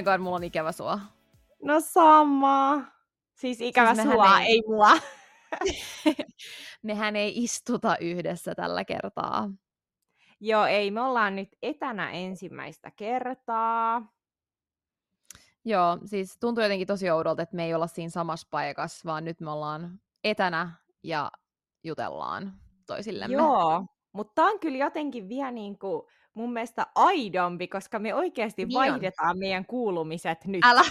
[0.00, 1.00] my god, mulla on ikävä sua.
[1.62, 2.84] No sama.
[3.34, 4.90] Siis ikävä siis sua, ei, ei mua.
[6.82, 9.50] mehän ei istuta yhdessä tällä kertaa.
[10.40, 14.12] Joo, ei, me ollaan nyt etänä ensimmäistä kertaa.
[15.64, 19.40] Joo, siis tuntuu jotenkin tosi oudolta, että me ei olla siinä samassa paikassa, vaan nyt
[19.40, 21.30] me ollaan etänä ja
[21.84, 22.52] jutellaan
[22.86, 23.36] toisillemme.
[23.36, 26.02] Joo, mutta tämä on kyllä jotenkin vielä niin kuin
[26.34, 29.38] mun mielestä aidompi, koska me oikeasti niin vaihdetaan on.
[29.38, 30.64] meidän kuulumiset nyt.
[30.64, 30.82] Älä!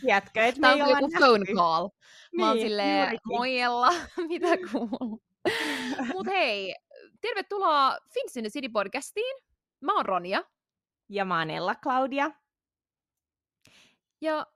[0.00, 1.88] Tiedätkö, että Tämä on joku phone call.
[1.88, 3.88] Niin, Mä oon niin, silleen, moijella,
[4.28, 5.22] mitä kuuluu.
[6.14, 6.74] Mut hei,
[7.20, 9.36] tervetuloa Fins in the City podcastiin.
[9.80, 10.44] Mä oon Ronja.
[11.08, 12.30] Ja mä oon Ella Claudia.
[14.20, 14.46] Ja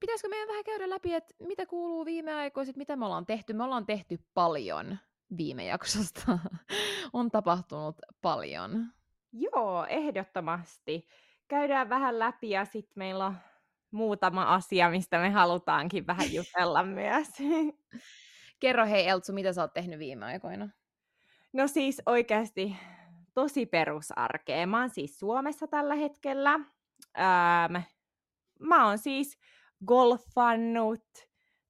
[0.00, 3.52] pitäisikö meidän vähän käydä läpi, että mitä kuuluu viime aikoina, mitä me ollaan tehty?
[3.52, 4.98] Me ollaan tehty paljon
[5.36, 6.38] viime jaksosta.
[7.12, 8.92] on tapahtunut paljon.
[9.32, 11.06] Joo, ehdottomasti.
[11.48, 13.36] Käydään vähän läpi ja sitten meillä on
[13.90, 17.28] muutama asia, mistä me halutaankin vähän jutella myös.
[18.60, 20.68] Kerro hei Eltsu, mitä sä oot tehnyt viime aikoina?
[21.52, 22.76] No siis oikeasti
[23.34, 24.66] tosi perusarkea.
[24.66, 26.60] Mä oon siis Suomessa tällä hetkellä.
[27.18, 27.76] Ähm,
[28.60, 29.38] mä oon siis
[29.86, 31.04] golfannut,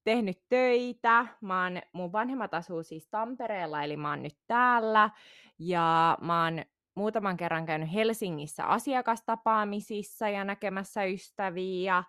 [0.05, 1.27] tehnyt töitä.
[1.41, 5.11] Mä oon, mun vanhemmat asuu siis Tampereella, eli mä oon nyt täällä.
[5.59, 6.63] Ja mä oon
[6.95, 11.95] muutaman kerran käynyt Helsingissä asiakastapaamisissa ja näkemässä ystäviä.
[11.95, 12.05] Ja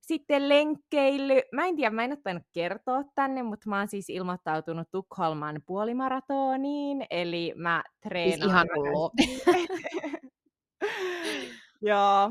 [0.00, 1.40] sitten lenkkeily.
[1.52, 7.06] Mä en tiedä, mä en ottanut kertoa tänne, mutta mä oon siis ilmoittautunut Tukholman puolimaratoniin,
[7.10, 8.40] eli mä treenaan.
[8.40, 8.68] Siis ihan
[11.82, 12.30] Joo.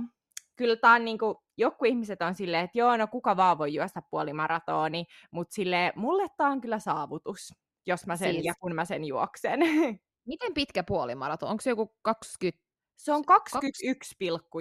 [0.56, 4.02] Kyllä tää on niinku, joku ihmiset on silleen, että joo, no kuka vaan voi juosta
[4.10, 7.54] puolimaratoni, mutta sille mulle tää on kyllä saavutus,
[7.86, 8.46] jos mä sen siis...
[8.46, 9.60] ja kun mä sen juoksen.
[10.26, 11.50] Miten pitkä puolimaraton?
[11.50, 12.64] Onko se joku 20?
[12.98, 14.16] Se on 21,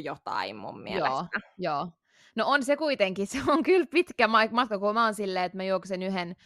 [0.05, 1.09] jotain mun mielestä.
[1.09, 1.25] Joo,
[1.59, 1.89] joo.
[2.37, 5.65] No on se kuitenkin, se on kyllä pitkä matka, kun mä oon silleen, että mä
[5.65, 6.37] juoksen yhden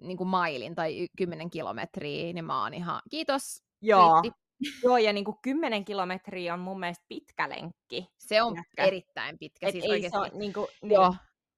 [0.00, 4.22] niin kuin mailin tai 10 kilometriä, niin mä oon ihan, kiitos, Joo.
[4.84, 8.08] Joo, ja niin kuin 10 kilometriä on mun mielestä pitkä lenkki.
[8.18, 8.84] Se on Jätkä.
[8.84, 9.66] erittäin pitkä.
[9.68, 10.92] Et siis ei se on, niin kuin, niin.
[10.92, 11.14] Joo,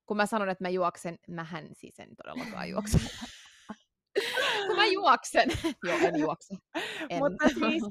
[0.06, 2.98] kun mä sanon, että mä juoksen, mähän siis en todellakaan juokse.
[4.84, 5.48] mä juoksen.
[5.88, 6.54] Joo, en juokse.
[7.10, 7.18] En.
[7.18, 7.82] Mutta siis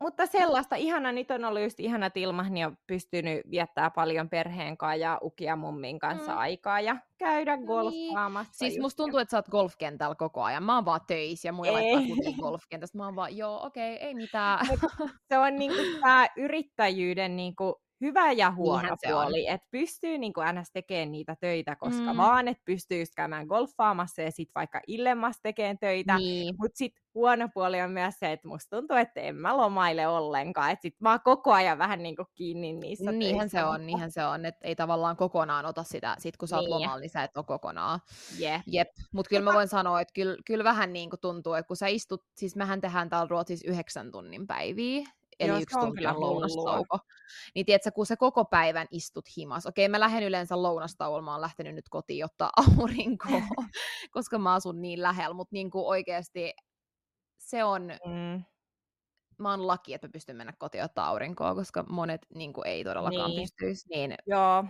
[0.00, 4.76] mutta sellaista, ihana, nyt on ollut just ihanat ilmat, niin on pystynyt viettää paljon perheen
[4.76, 6.38] kanssa ja ukia mummin kanssa mm.
[6.38, 8.64] aikaa ja käydä no golfaamassa.
[8.64, 8.70] Niin.
[8.70, 10.62] Siis musta tuntuu, että sä oot golfkentällä koko ajan.
[10.62, 12.98] Mä oon vaan töissä ja mulla laittaa golfkentästä.
[12.98, 14.66] Mä oon vaan, joo, okei, okay, ei mitään.
[15.28, 20.70] se on niinku tää yrittäjyyden niinku hyvä ja huono puoli, että pystyy niin kuin ns.
[20.72, 22.16] tekemään niitä töitä, koska mm.
[22.16, 26.54] vaan, että pystyy just käymään golfaamassa ja sitten vaikka illemassa tekemään töitä, niin.
[26.58, 30.70] mutta sitten huono puoli on myös se, että musta tuntuu, että en mä lomaile ollenkaan,
[30.70, 34.10] että sitten mä oon koko ajan vähän niin kuin kiinni niissä Niinhän se on, niinhän
[34.10, 36.70] se on, että ei tavallaan kokonaan ota sitä, sit kun sä oot niin.
[36.70, 38.00] lomalla, niin sä et ole kokonaan.
[38.40, 38.62] Yeah.
[38.66, 41.76] Jep, mutta kyllä mä voin sanoa, että kyllä, kyllä vähän niin kuin tuntuu, että kun
[41.76, 45.04] sä istut, siis mehän tehdään täällä Ruotsissa yhdeksän tunnin päiviä,
[45.40, 46.98] eli Joo, yksi tunti on lounastauko.
[47.54, 51.40] Niin tiedätkö, kun sä koko päivän istut himas, okei mä lähden yleensä lounastauolla, mä oon
[51.40, 52.50] lähtenyt nyt kotiin ottaa
[52.80, 53.42] aurinkoa,
[54.14, 56.52] koska mä asun niin lähellä, mutta niin kuin oikeasti
[57.38, 58.44] se on, mm.
[59.38, 62.84] mä oon laki, että mä pystyn mennä kotiin ottaa aurinkoa, koska monet niin kuin ei
[62.84, 63.42] todellakaan niin.
[63.42, 63.88] pystyisi.
[63.88, 64.64] Niin Joo.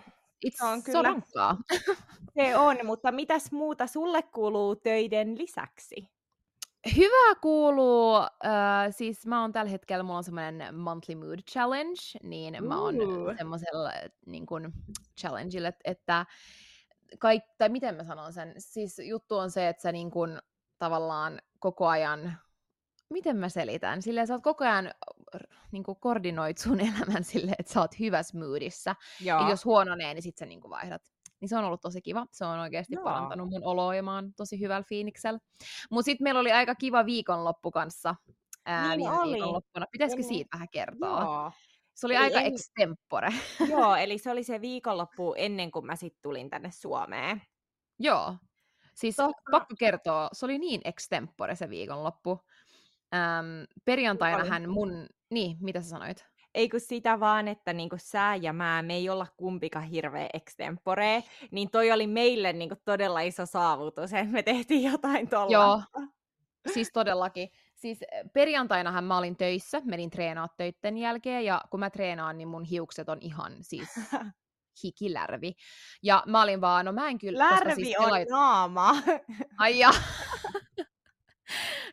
[0.47, 1.15] It's, on kyllä.
[1.25, 1.95] Se
[2.34, 6.18] se on, mutta mitäs muuta sulle kuuluu töiden lisäksi?
[6.97, 8.25] Hyvä kuuluu, uh,
[8.91, 12.94] siis mä oon tällä hetkellä, mulla on semmoinen monthly mood challenge, niin mä oon
[13.39, 13.93] semmoisella
[14.27, 14.72] niin kuin
[15.21, 16.27] challengeilla, että
[17.19, 20.39] kaik, tai miten mä sanon sen, siis juttu on se, että sä niin kuin
[20.78, 22.39] tavallaan koko ajan,
[23.10, 24.91] miten mä selitän, silleen sä oot koko ajan
[25.72, 29.42] niin kuin koordinoit sun elämän silleen, että sä oot hyvässä moodissa, Joo.
[29.42, 31.03] ja jos huononee, niin sit sä niin kuin vaihdat
[31.41, 32.27] niin se on ollut tosi kiva.
[32.33, 33.05] Se on oikeasti Joo.
[33.05, 35.39] parantanut mun oloa ja mä oon tosi hyvällä fiiniksellä.
[35.91, 38.15] Mutta sitten meillä oli aika kiva viikonloppu kanssa.
[38.67, 39.33] Ää, niin oli.
[39.33, 39.87] Viikonloppuna.
[39.93, 40.29] Pitäisikö en...
[40.29, 41.21] siitä vähän kertoa?
[41.21, 41.53] Joo.
[41.95, 42.53] Se oli eli aika en...
[42.53, 43.33] extempore.
[43.71, 47.43] Joo, eli se oli se viikonloppu ennen kuin mä sitten tulin tänne Suomeen.
[47.99, 48.37] Joo.
[48.95, 49.43] Siis Totta.
[49.51, 52.41] pakko kertoa, se oli niin extempore se viikonloppu.
[53.15, 53.47] Ähm,
[53.85, 55.07] perjantaina hän mun...
[55.31, 56.27] Niin, mitä sä sanoit?
[56.59, 61.25] Ei kun sitä vaan, että niinku sä ja mä, me ei olla kumpikaan hirveä extempore,
[61.51, 65.53] niin toi oli meille niinku todella iso saavutus, että me tehtiin jotain tuolla.
[65.53, 65.83] Joo,
[66.75, 67.49] siis todellakin.
[67.75, 72.49] Siis eh, perjantainahan mä olin töissä, menin treenaa töitten jälkeen, ja kun mä treenaan, niin
[72.49, 73.89] mun hiukset on ihan siis
[74.84, 75.53] hikilärvi.
[76.03, 77.51] Ja mä olin vaan, no mä en kyllä...
[77.51, 78.28] Lärvi siis on pelait...
[78.28, 78.97] naama!
[79.59, 79.91] Ai ja.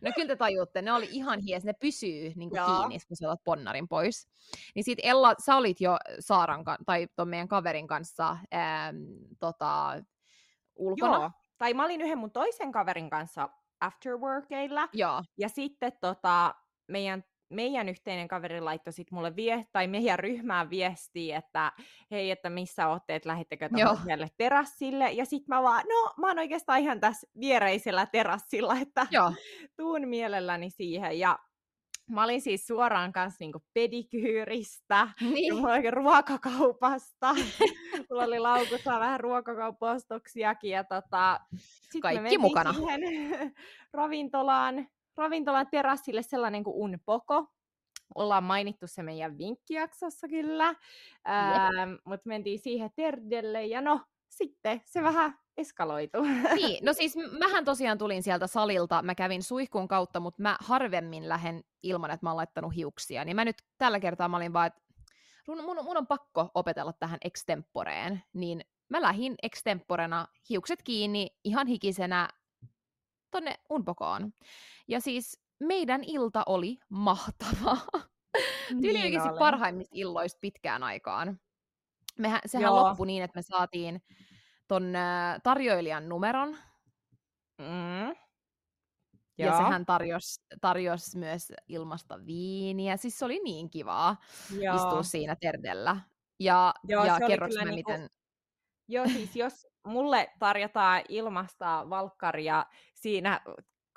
[0.02, 3.28] No kyllä te tajutte, ne oli ihan hies, ne pysyy niin kuin kiinni, kun sä
[3.28, 4.28] otat ponnarin pois.
[4.76, 8.94] Niin sit Ella, sä olit jo Saaran, tai ton meidän kaverin kanssa ää,
[9.40, 10.04] tota,
[10.76, 11.18] ulkona.
[11.18, 13.50] Joo, tai mä olin yhden mun toisen kaverin kanssa
[13.80, 14.90] afterworkeilla.
[14.94, 15.24] Joo.
[15.38, 16.56] Ja sitten tota,
[16.88, 21.72] meidän meidän yhteinen kaveri laittoi sit mulle vie, tai meidän ryhmään viestiä, että
[22.12, 25.12] hei, että missä ootte, että lähettekö tuolle terassille.
[25.12, 29.34] Ja sitten mä vaan, no mä oon oikeastaan ihan tässä viereisellä terassilla, että Joo.
[29.78, 31.20] tuun mielelläni siihen.
[31.20, 31.40] Ja
[32.10, 35.48] Mä olin siis suoraan kanssa niinku pedikyyristä, niin.
[35.48, 37.34] ja mulla oli ruokakaupasta.
[38.10, 40.70] mulla oli laukussa vähän ruokakauppaostoksiakin.
[40.70, 41.40] Ja tota,
[42.02, 42.74] Kaikki mukana.
[42.74, 43.02] Siihen
[43.94, 47.48] ravintolaan, ravintolan terassille sellainen kuin Unpoko.
[48.16, 55.04] Ollaan mainittu se meidän vinkkijaksossa kyllä, ähm, mutta mentiin siihen Terdelle ja no, sitten se
[55.04, 56.22] vähän eskaloitu.
[56.56, 61.30] Niin, no siis mähän tosiaan tulin sieltä salilta, mä kävin suihkun kautta, mutta mä harvemmin
[61.30, 63.26] lähden ilman, että mä oon laittanut hiuksia.
[63.26, 64.82] Niin mä nyt tällä kertaa mä olin vaan, että
[65.48, 71.68] mun, mun, mun on pakko opetella tähän extemporeen, niin mä lähdin extemporena hiukset kiinni ihan
[71.68, 72.30] hikisenä
[73.32, 74.34] tonne unpokoon.
[74.88, 77.78] Ja siis meidän ilta oli mahtava.
[78.82, 81.40] Tyyli niin parhaimmista illoista pitkään aikaan.
[82.20, 82.76] Mehän, sehän Joo.
[82.76, 84.04] loppui niin, että me saatiin
[84.68, 86.58] ton äh, tarjoilijan numeron.
[87.58, 88.16] Mm.
[89.38, 89.58] Ja Joo.
[89.58, 92.98] sehän tarjosi tarjos myös ilmasta viiniä.
[92.98, 94.16] Siis se oli niin kivaa
[94.60, 94.76] Joo.
[94.76, 95.98] istua siinä terdellä.
[96.40, 97.92] Ja, Joo, ja kerroks mä niinku...
[97.92, 98.10] miten...
[98.88, 103.42] Joo, siis jos mulle tarjotaan ilmasta valkkaria siinä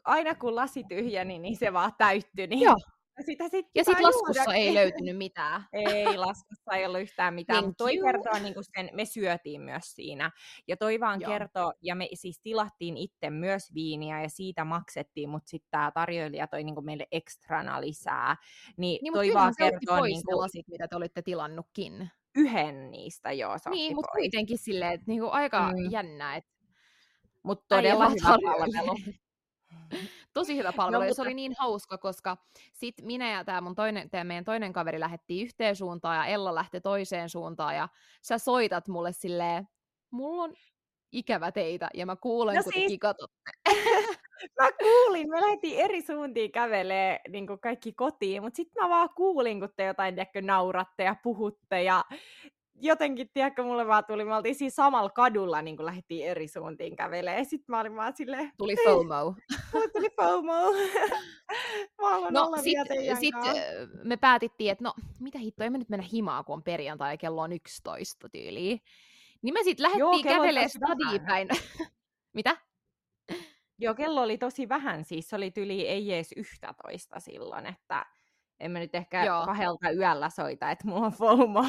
[0.04, 2.46] aina kun lasi tyhjeni, niin se vaan täyttyi.
[2.46, 2.76] Niin Joo.
[3.26, 5.64] Sitä sit ja sitten laskussa ei löytynyt mitään.
[5.72, 10.30] Ei, laskussa ei ollut yhtään mitään, mutta toi kertoo niin sen, me syötiin myös siinä.
[10.68, 11.32] Ja toi vaan Joo.
[11.32, 16.46] kertoo, ja me siis tilattiin itse myös viiniä ja siitä maksettiin, mutta sitten tämä tarjoilija
[16.46, 18.36] toi niin meille ekstrana lisää.
[18.76, 19.96] Niin, niin toi vaan kertoo...
[19.98, 20.38] pois niin kuin...
[20.38, 22.10] lasit, mitä te olitte tilannutkin.
[22.36, 25.90] Yhden niistä, joo, Niin, mutta kuitenkin silleen, että niin aika mm.
[25.90, 26.58] jännä, että
[27.42, 28.98] mutta todella hyvä palvelu.
[30.34, 31.14] Tosi hyvä palvelu, no, mutta...
[31.14, 32.36] se oli niin hauska, koska
[32.72, 36.54] sit minä ja tämä mun toinen, tää meidän toinen kaveri lähdettiin yhteen suuntaan ja Ella
[36.54, 37.88] lähti toiseen suuntaan ja
[38.22, 39.68] sä soitat mulle silleen,
[40.10, 40.54] mulla on
[41.12, 42.84] ikävä teitä ja mä kuulen, no kun siis...
[42.84, 43.50] te kikatotte.
[44.60, 49.60] mä kuulin, me lähdettiin eri suuntiin kävelee niin kaikki kotiin, mutta sitten mä vaan kuulin,
[49.60, 52.04] kun te jotain tiedätkö, nauratte ja puhutte ja
[52.80, 56.96] jotenkin, tiedätkö, mulle vaan tuli, me oltiin siinä samalla kadulla, niin kuin lähdettiin eri suuntiin
[56.96, 57.44] kävelemään.
[57.44, 58.52] Sitten mä olin vaan silleen...
[58.58, 59.34] Tuli FOMO.
[59.72, 60.72] Mulle tuli FOMO.
[62.22, 63.34] mä no sitten sit
[64.04, 67.42] me päätittiin, että no mitä hittoa, emme nyt mennä himaan, kun on perjantai ja kello
[67.42, 68.80] on 11 tyyliin.
[69.42, 71.48] Niin me sitten lähdettiin kävelemään stadiin päin.
[72.38, 72.56] mitä?
[73.78, 78.06] Joo, kello oli tosi vähän, siis se oli tyli ei edes yhtä toista silloin, että
[78.60, 79.44] en mä nyt ehkä Joo.
[79.46, 81.64] kahdelta yöllä soita, että mulla on FOMO.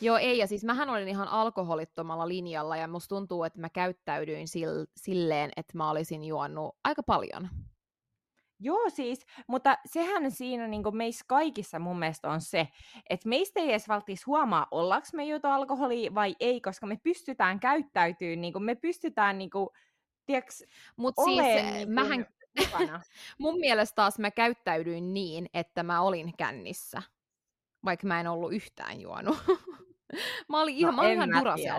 [0.00, 4.46] Joo, ei, ja siis mähän olin ihan alkoholittomalla linjalla, ja musta tuntuu, että mä käyttäydyin
[4.54, 7.48] sil- silleen, että mä olisin juonut aika paljon.
[8.60, 12.68] Joo siis, mutta sehän siinä niin meissä kaikissa mun mielestä on se,
[13.10, 17.60] että meistä ei edes välttämättä huomaa, ollaanko me juotu alkoholia vai ei, koska me pystytään
[17.60, 19.68] käyttäytymään, niin me pystytään niin kuin,
[20.28, 20.64] tiiäks,
[20.96, 22.26] Mut siis niin mähän,
[23.38, 27.02] mun mielestä taas mä käyttäydyin niin, että mä olin kännissä
[27.84, 29.38] vaikka mä en ollut yhtään juonut.
[30.48, 31.74] mä olin ihan, no, mä olin ihan durasia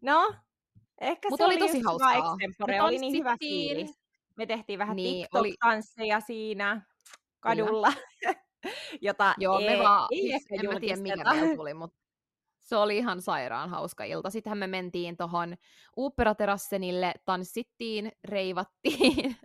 [0.00, 0.34] No,
[1.00, 2.36] ehkä Mut se oli, oli tosi hauskaa.
[2.40, 4.00] Extempore, oli niin hyvä fiilis.
[4.36, 6.22] Me tehtiin vähän niin, TikTok-tansseja oli...
[6.26, 6.82] siinä
[7.40, 7.92] kadulla,
[9.00, 12.01] jota Joo, ei, me vaan, ei siis ehkä en mä tiedä mikä meillä tuli, mutta
[12.72, 14.30] se oli ihan sairaan hauska ilta.
[14.30, 15.56] Sittenhän me mentiin tuohon
[15.96, 19.36] Operaterassenille, tanssittiin, reivattiin,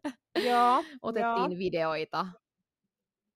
[0.45, 1.57] Joo, otettiin jo.
[1.57, 2.27] videoita.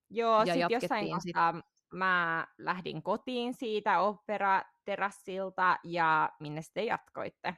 [0.10, 7.56] Joo, ja sitten jossain kohtaa sit mä lähdin kotiin siitä operaterassilta ja minne sitten jatkoitte?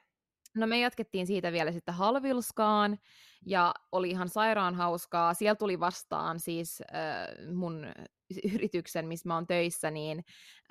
[0.56, 2.98] No me jatkettiin siitä vielä sitten Halvilskaan
[3.46, 5.34] ja oli ihan sairaan hauskaa.
[5.34, 7.86] Siellä tuli vastaan siis äh, mun
[8.56, 10.24] yrityksen, missä mä oon töissä, niin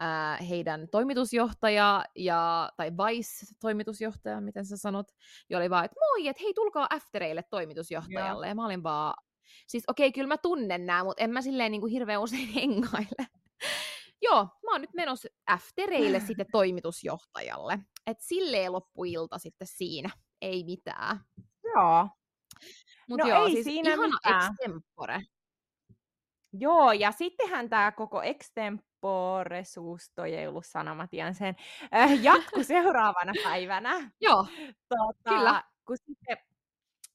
[0.02, 5.06] äh, heidän toimitusjohtaja ja, tai vice-toimitusjohtaja, miten sä sanot,
[5.50, 8.46] ja oli vaan, että moi, että hei, tulkaa aftereille toimitusjohtajalle.
[8.46, 9.14] Ja, ja mä olin vaan,
[9.66, 12.48] siis okei, okay, kyllä mä tunnen nämä, mutta en mä silleen niin kuin hirveän usein
[12.54, 13.26] hengaile.
[14.22, 17.78] Joo, mä oon nyt menossa aftereille sitten toimitusjohtajalle.
[18.06, 20.10] Et silleen loppuilta sitten siinä.
[20.40, 21.20] Ei mitään.
[21.64, 22.08] Joo.
[23.08, 24.52] Mut no joo, ei siis siinä ihana mitään.
[24.52, 25.20] extempore.
[26.52, 31.56] Joo, ja sittenhän tämä koko extemporesuus, toi ei ollut sana, mä tiedän sen,
[31.94, 34.10] äh, jatku seuraavana päivänä.
[34.20, 34.46] joo,
[34.88, 35.62] tota, kyllä.
[35.86, 36.36] Kun sitten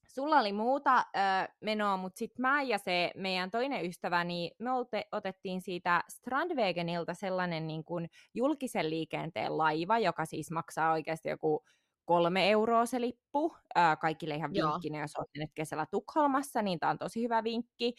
[0.08, 4.72] sulla oli muuta ö, menoa, mutta sitten mä ja se meidän toinen ystävä, niin me
[4.72, 11.64] olte, otettiin siitä Strandwegenilta sellainen niin kuin julkisen liikenteen laiva, joka siis maksaa oikeasti joku
[12.08, 13.56] kolme euroa se lippu.
[13.74, 17.94] Ää, kaikille ihan vinkkinen, jos olette nyt kesällä Tukholmassa, niin tämä on tosi hyvä vinkki.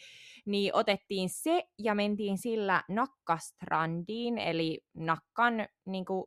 [0.46, 6.24] Niin otettiin se ja mentiin sillä Nakkastrandiin, eli Nakkan niin kuin,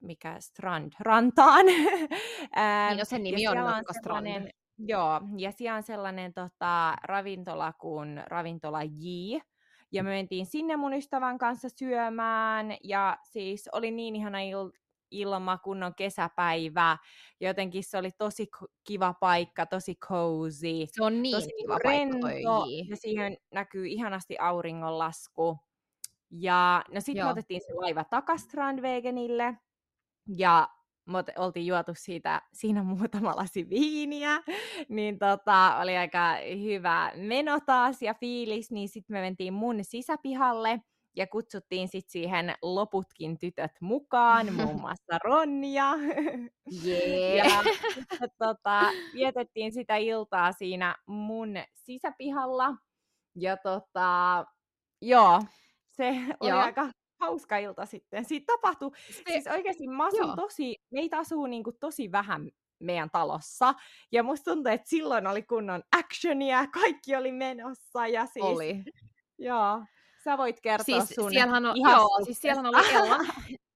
[0.00, 1.66] mikä strand, rantaan.
[2.56, 4.50] Ää, niin, no sen nimi on Nakkastrand.
[4.78, 9.38] Joo, ja siellä on sellainen tota, ravintola kuin Ravintola J,
[9.92, 15.58] ja me mentiin sinne mun ystävän kanssa syömään, ja siis oli niin ihana il- ilma,
[15.58, 16.98] kunnon kesäpäivä.
[17.40, 18.46] Jotenkin se oli tosi
[18.84, 20.86] kiva paikka, tosi cozy.
[20.86, 25.58] Se on niin tosi kiva rento, paikka ja siihen näkyy ihanasti auringonlasku.
[26.30, 29.54] Ja no sitten me otettiin se laiva takas Strandwegenille,
[30.36, 30.68] ja
[31.06, 34.42] me oltiin juotu siitä, siinä muutama lasi viiniä,
[34.88, 40.80] niin tota, oli aika hyvä meno taas ja fiilis, niin sitten me mentiin mun sisäpihalle,
[41.18, 45.94] ja kutsuttiin sitten siihen loputkin tytöt mukaan, muun muassa Ronja.
[46.84, 47.64] Yeah.
[48.20, 48.82] ja tota,
[49.14, 52.76] vietettiin sitä iltaa siinä mun sisäpihalla.
[53.34, 54.44] Ja tota,
[55.02, 55.42] joo,
[55.90, 56.04] se
[56.40, 56.60] oli joo.
[56.60, 58.24] aika hauska ilta sitten.
[58.24, 63.74] Siitä tapahtui, se, siis oikeasti mä asun tosi, meitä asuu niinku tosi vähän meidän talossa.
[64.12, 68.06] Ja musta tuntuu, että silloin oli kunnon actionia, kaikki oli menossa.
[68.06, 68.84] Ja siis, oli.
[69.38, 69.82] Joo,
[70.28, 73.18] Sä voit kertoa siis sun siellähän on, joo, siis siellähän oli Ella,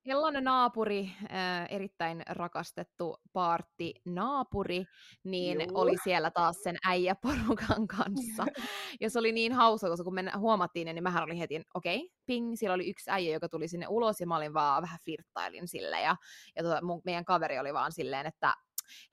[0.05, 4.85] Ellan naapuri, äh, erittäin rakastettu paartti naapuri,
[5.25, 5.69] niin Juu.
[5.75, 8.47] oli siellä taas sen äijäporukan kanssa.
[9.01, 12.09] ja se oli niin hauska, koska kun me huomattiin, niin mähän olin heti, okei, okay,
[12.27, 15.69] ping, siellä oli yksi äijä, joka tuli sinne ulos, ja mä olin vaan vähän flirttailin
[15.69, 16.17] sille, ja,
[16.57, 18.55] ja tota, mun, meidän kaveri oli vaan silleen, että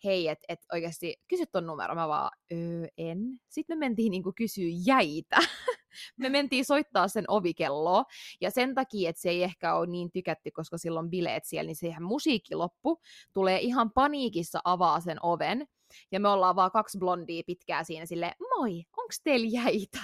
[0.03, 1.95] hei, että et oikeasti kysy ton numero.
[1.95, 3.19] Mä vaan, öö, en.
[3.49, 5.37] Sitten me mentiin niinku kysyä jäitä.
[6.17, 8.03] me mentiin soittaa sen ovikelloa,
[8.41, 11.75] ja sen takia, että se ei ehkä ole niin tykätty, koska silloin bileet siellä, niin
[11.75, 13.01] sehän musiikki loppu,
[13.33, 15.67] tulee ihan paniikissa avaa sen oven,
[16.11, 19.99] ja me ollaan vaan kaksi blondia pitkää siinä silleen, moi, onks teillä jäitä?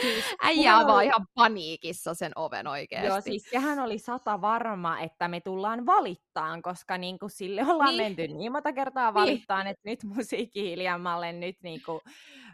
[0.00, 1.04] Siis, Äijä avaa oli...
[1.04, 3.08] ihan paniikissa sen oven oikeasti.
[3.08, 7.96] Joo, siis sehän oli sata varma, että me tullaan valittaan, koska niin kuin sille ollaan
[7.96, 8.02] niin.
[8.02, 9.14] menty niin monta kertaa niin.
[9.14, 9.70] valittaan, niin.
[9.70, 12.00] että nyt musiikki hiljemmalle, nyt niin kuin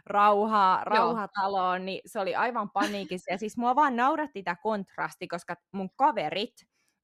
[0.05, 3.31] rauha, rauha taloon, niin se oli aivan paniikissa.
[3.31, 6.53] Ja siis mua vaan nauratti tämä kontrasti, koska mun kaverit,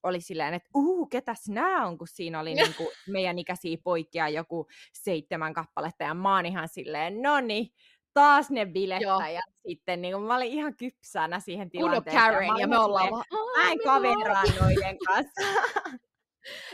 [0.04, 4.30] oli silleen, että uu, ketäs nää on, kun siinä oli niin kuin meidän ikäisiä poikia
[4.30, 7.68] joku seitsemän kappaletta, ja mä oon ihan silleen, no niin,
[8.14, 9.60] taas ne bilettäjät Joo.
[9.68, 12.24] sitten, niin kuin mä olin ihan kypsänä siihen tilanteeseen.
[12.24, 13.24] Karen, ja, ja me ollaan vaan,
[13.58, 15.70] mä en kaveraa noiden kanssa.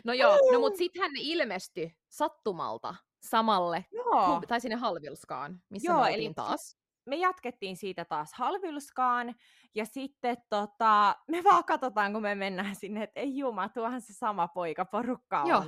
[0.05, 4.41] no joo, no mut hän ne ilmestyi sattumalta samalle, joo.
[4.47, 9.35] tai sinne Halvilskaan, missä joo, me eli taas me jatkettiin siitä taas halvilskaan,
[9.75, 14.13] ja sitten tota, me vaan katsotaan, kun me mennään sinne, että ei juma, tuohan se
[14.13, 15.49] sama poika porukka on.
[15.49, 15.63] Joo.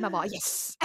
[0.00, 0.78] Mä vaan, yes!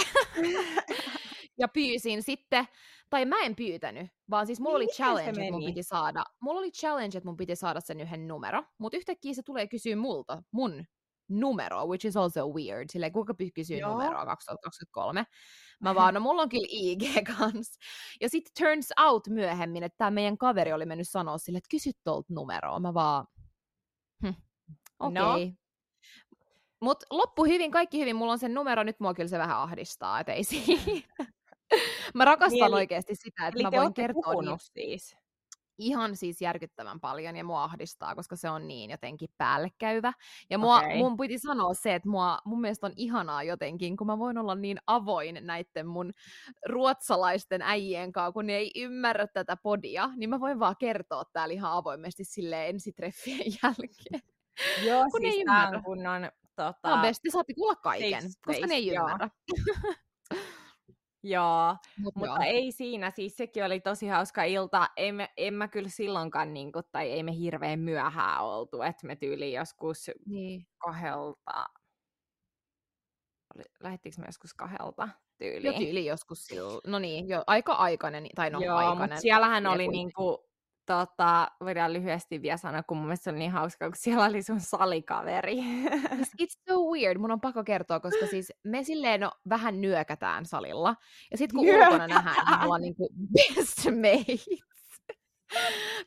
[1.58, 2.68] ja pyysin sitten,
[3.10, 6.58] tai mä en pyytänyt, vaan siis mulla niin, oli challenge, että mun piti saada, mulla
[6.58, 10.42] oli challenge, että mun piti saada sen yhden numero, mutta yhtäkkiä se tulee kysyä multa,
[10.52, 10.84] mun
[11.28, 15.24] numero, which is also weird, silleen kuka kysyy numeroa 2023.
[15.80, 17.78] Mä vaan, no mulla on kyllä IG kans.
[18.20, 21.90] Ja sitten turns out myöhemmin, että tämä meidän kaveri oli mennyt sanoa sille, että kysy
[22.04, 22.80] tuolta numeroa.
[22.80, 23.26] Mä vaan,
[24.22, 24.28] hm,
[24.98, 25.22] okei.
[25.22, 25.46] Okay.
[25.46, 25.54] No.
[26.80, 30.20] Mut loppu hyvin, kaikki hyvin, mulla on sen numero, nyt mua kyllä se vähän ahdistaa,
[30.20, 30.82] et ei siinä.
[32.14, 34.58] mä rakastan niin, oikeasti sitä, että mä voin kertoa niin.
[34.58, 35.16] siis
[35.78, 40.12] ihan siis järkyttävän paljon ja mua ahdistaa, koska se on niin jotenkin päällekäyvä.
[40.50, 40.96] Ja mua, okay.
[40.96, 44.54] mun piti sanoa se, että mua, mun mielestä on ihanaa jotenkin, kun mä voin olla
[44.54, 46.12] niin avoin näiden mun
[46.68, 51.54] ruotsalaisten äijien kanssa, kun ne ei ymmärrä tätä podia, niin mä voin vaan kertoa täällä
[51.54, 54.22] ihan avoimesti sille ensitreffien jälkeen.
[54.84, 56.30] Joo, kun siis tämä on kunnon...
[56.56, 56.96] Tota...
[56.96, 59.28] No besti, saatte kuulla kaiken, face, koska face, ne ei ymmärrä.
[61.28, 62.38] Joo, Mut mutta joo.
[62.44, 64.88] ei siinä, siis sekin oli tosi hauska ilta.
[64.96, 69.16] En, en mä kyllä silloinkaan, niin kuin, tai ei me hirveän myöhään oltu, että me
[69.16, 70.66] tyyli joskus niin.
[70.78, 71.66] kahdelta,
[73.80, 75.08] lähettikö me joskus kahdelta
[75.38, 75.74] tyyliin?
[75.74, 79.00] Jo tyyli joskus silloin, no niin, jo aika aikainen, tai no Joo, aikainen.
[79.00, 80.47] mutta siellähän oli niinku
[80.88, 84.42] tota, voidaan lyhyesti vielä sanoa, kun mun mielestä se oli niin hauska, kun siellä oli
[84.42, 85.56] sun salikaveri.
[86.42, 90.94] It's so weird, mun on pakko kertoa, koska siis me silleen no, vähän nyökätään salilla.
[91.30, 91.84] Ja sitten kun Nyökä.
[91.88, 94.46] ulkona nähdään, niin me ollaan niinku best mates.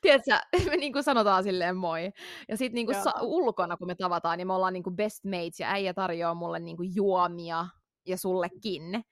[0.02, 0.32] Tiedätkö,
[0.70, 2.12] me niinku sanotaan silleen moi.
[2.50, 5.72] Ja sitten niinku sa- ulkona, kun me tavataan, niin me ollaan niinku best mates ja
[5.72, 7.66] äijä tarjoaa mulle niinku juomia
[8.08, 9.04] ja sullekin.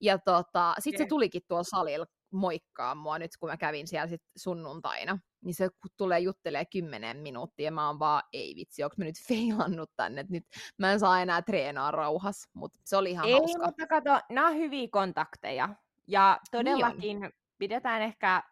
[0.00, 4.22] Ja tota, sit se tulikin tuolla salilla moikkaa mua nyt, kun mä kävin siellä sit
[4.36, 5.18] sunnuntaina.
[5.44, 9.18] Niin se tulee juttelee kymmenen minuuttia, ja mä oon vaan, ei vitsi, onko mä nyt
[9.28, 10.44] feilannut tänne, että nyt
[10.78, 13.66] mä en saa enää treenaa rauhas, mutta se oli ihan ei, hauska.
[13.66, 15.68] mutta kato, nämä on hyviä kontakteja.
[16.06, 18.42] Ja todellakin niin pidetään ehkä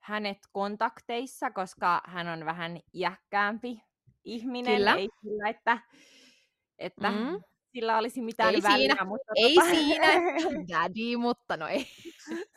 [0.00, 3.82] hänet kontakteissa, koska hän on vähän iäkkäämpi
[4.24, 4.76] ihminen.
[4.76, 4.94] Kyllä.
[4.94, 5.78] Ei sillä, että,
[6.78, 7.42] että mm.
[7.72, 8.76] Sillä olisi mitään ei väliä.
[8.76, 9.04] Siinä.
[9.04, 9.66] Mutta ei tota...
[9.70, 10.06] siinä,
[10.70, 11.86] daddy, mutta no ei.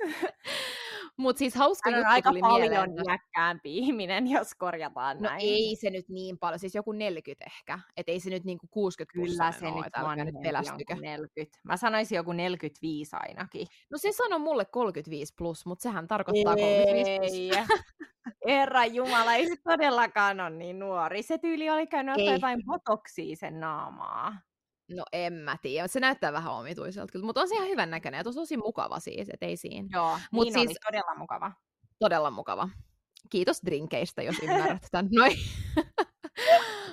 [1.18, 2.92] Mutta siis hauska Hän on juttu aika tuli paljon mieleen.
[3.10, 5.42] iäkkäämpi ihminen, jos korjataan No näin.
[5.42, 7.80] ei se nyt niin paljon, siis joku 40 ehkä.
[7.98, 9.76] Et ei se nyt niinku 60 Kyllä se oo,
[10.16, 10.94] nyt nyt on pelästykö.
[10.94, 11.60] kuin 40.
[11.64, 13.68] Mä sanoisin joku 45 ainakin.
[13.92, 17.32] No se sanoi mulle 35 plus, mutta sehän tarkoittaa 35 plus.
[17.34, 17.52] Ei.
[18.48, 21.24] Herra Jumala, ei se todellakaan ole niin nuori.
[21.24, 22.26] Se tyyli oli käynyt Ei.
[22.26, 24.38] jotain botoksia sen naamaa.
[24.96, 28.18] No en mä tiedä, se näyttää vähän omituiselta kyllä, mutta on se ihan hyvän näköinen
[28.18, 29.88] ja tosi, mukava siis, et ei siinä.
[29.92, 31.52] Joo, Mut niin siis- oli todella mukava.
[32.00, 32.70] Todella mukava.
[33.30, 35.10] Kiitos drinkeistä, jos ymmärrät tämän.
[35.12, 35.38] Noin.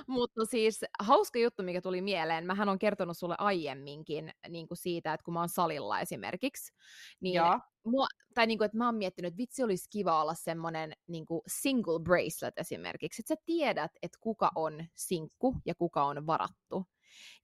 [0.07, 5.13] Mutta siis hauska juttu, mikä tuli mieleen, mähän on kertonut sulle aiemminkin niin kuin siitä,
[5.13, 6.73] että kun mä oon salilla esimerkiksi,
[7.19, 7.59] niin Joo.
[7.85, 11.25] mua, tai niin kuin, että mä oon miettinyt, että vitsi olisi kiva olla semmoinen niin
[11.25, 16.85] kuin single bracelet esimerkiksi, että sä tiedät, että kuka on sinkku ja kuka on varattu.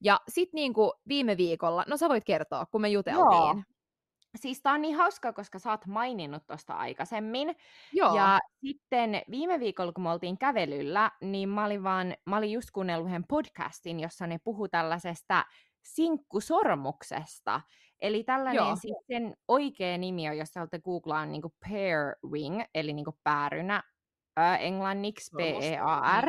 [0.02, 3.66] Ja sit niin kuin viime viikolla, no sä voit kertoa, kun me juteltiin.
[4.36, 7.56] Siis tää on niin hauska, koska sä oot maininnut tosta aikaisemmin.
[7.94, 8.16] Joo.
[8.16, 12.72] Ja sitten viime viikolla, kun me oltiin kävelyllä, niin mä olin, vaan, mä olin just
[12.72, 15.46] kuunnellut yhden podcastin, jossa ne puhu tällaisesta
[15.84, 17.62] sinkkusormuksesta.
[18.00, 18.76] Eli tällainen Joo.
[18.76, 23.84] siis sen oikea nimi on, jos sä olette googlaa niin pair ring, eli niin päärynä
[24.38, 25.32] ää, englanniksi.
[25.38, 26.26] P-E-A-R,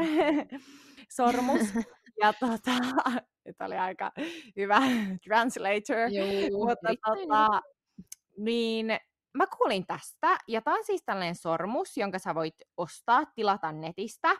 [1.17, 1.75] sormus.
[2.21, 2.73] ja tota,
[3.45, 4.13] nyt oli aika
[4.57, 4.81] hyvä
[5.25, 5.97] translator.
[6.51, 7.61] Juu, Mutta tota,
[8.39, 8.87] niin
[9.35, 14.37] mä kuulin tästä, ja tää on siis tällainen sormus, jonka sä voit ostaa, tilata netistä.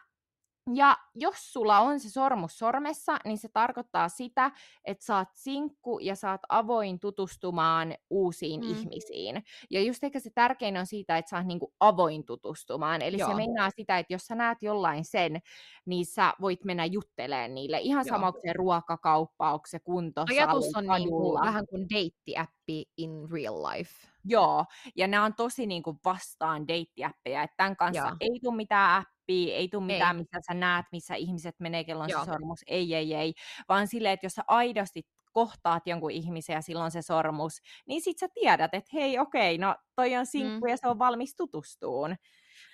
[0.75, 4.51] Ja jos sulla on se sormus sormessa, niin se tarkoittaa sitä,
[4.85, 8.71] että sä oot sinkku ja sä oot avoin tutustumaan uusiin Mm.
[8.71, 9.43] ihmisiin.
[9.71, 13.03] Ja just ehkä se tärkein on siitä, että sä oot niinku avoin tutustumaan.
[13.03, 13.29] Eli Joo.
[13.29, 15.41] se meinaa sitä, että jos sä näet jollain sen,
[15.87, 17.79] niin sä voit mennä juttelemaan niille.
[17.81, 18.15] Ihan Joo.
[18.15, 21.41] sama, onko se ruokakauppa, onko se kuntosali, Ajatus on niin kadulla.
[21.41, 22.58] vähän kuin deittiäppi
[22.97, 24.09] in real life.
[24.25, 24.65] Joo,
[24.97, 28.17] ja nämä on tosi niin kuin vastaan deittiäppejä, että tämän kanssa Joo.
[28.21, 30.23] ei tule mitään appia, ei tule mitään, Ei.
[30.23, 33.35] missä sä näet, missä ihmiset menee, kello on se sormus, ei, ei, ei,
[33.69, 35.03] vaan silleen, että jos sä aidosti
[35.33, 37.53] kohtaat jonkun ihmisen ja silloin se sormus,
[37.87, 40.71] niin sit sä tiedät, että hei, okei, no toi on sinkku Mm.
[40.71, 42.17] ja se on valmis tutustuun.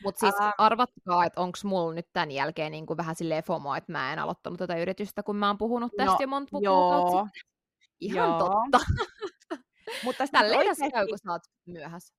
[0.05, 0.53] Mutta siis Ää.
[0.59, 4.19] arvatkaa, että onko mulla nyt tämän jälkeen niin kuin vähän silleen FOMO, että mä en
[4.19, 7.27] aloittanut tätä yritystä, kun mä oon puhunut tästä No, jo monta kuukautta Joo.
[8.01, 8.39] Ihan joo.
[8.39, 8.79] totta.
[10.05, 12.15] Mutta Tälleen tässä käy, kun sä oot myöhässä.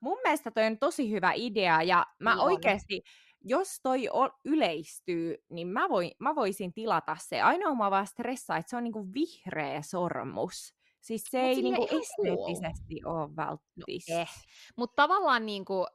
[0.00, 2.46] mun mielestä toi on tosi hyvä idea ja mä Niin on.
[2.46, 3.02] oikeasti,
[3.40, 4.08] jos toi
[4.44, 7.40] yleistyy, niin mä, voin, mä voisin tilata se.
[7.42, 10.74] Ainoa mä vaan stressaa, että se on niinku vihreä sormus.
[11.00, 12.00] Siis se Mut ei niinku ihan cool.
[12.02, 14.08] esteettisesti ole välttis.
[14.08, 14.28] eh.
[14.76, 15.86] Mutta tavallaan niin kuin,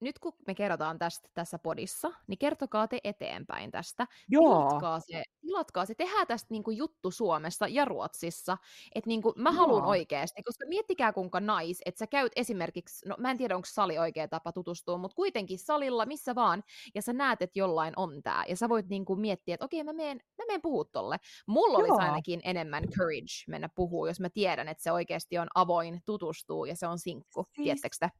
[0.00, 4.06] nyt kun me kerrotaan tästä tässä podissa, niin kertokaa te eteenpäin tästä.
[4.28, 8.58] Joo, Tilatkaa se, tilatkaa se, tehdään tästä niinku juttu Suomessa ja Ruotsissa,
[8.94, 13.30] että niinku mä haluan oikeasti, koska miettikää kuinka nais, että sä käyt esimerkiksi, no mä
[13.30, 16.62] en tiedä onko sali oikea tapa tutustua, mutta kuitenkin salilla, missä vaan,
[16.94, 19.92] ja sä näet, että jollain on tää, ja sä voit niinku miettiä, että okei mä
[19.92, 21.16] meen, mä meen puhua tolle.
[21.46, 21.98] Mulla olisi Joo.
[21.98, 26.76] ainakin enemmän courage mennä puhua, jos mä tiedän, että se oikeasti on avoin, tutustuu ja
[26.76, 28.10] se on sinkku, Siis- tiedättekö te?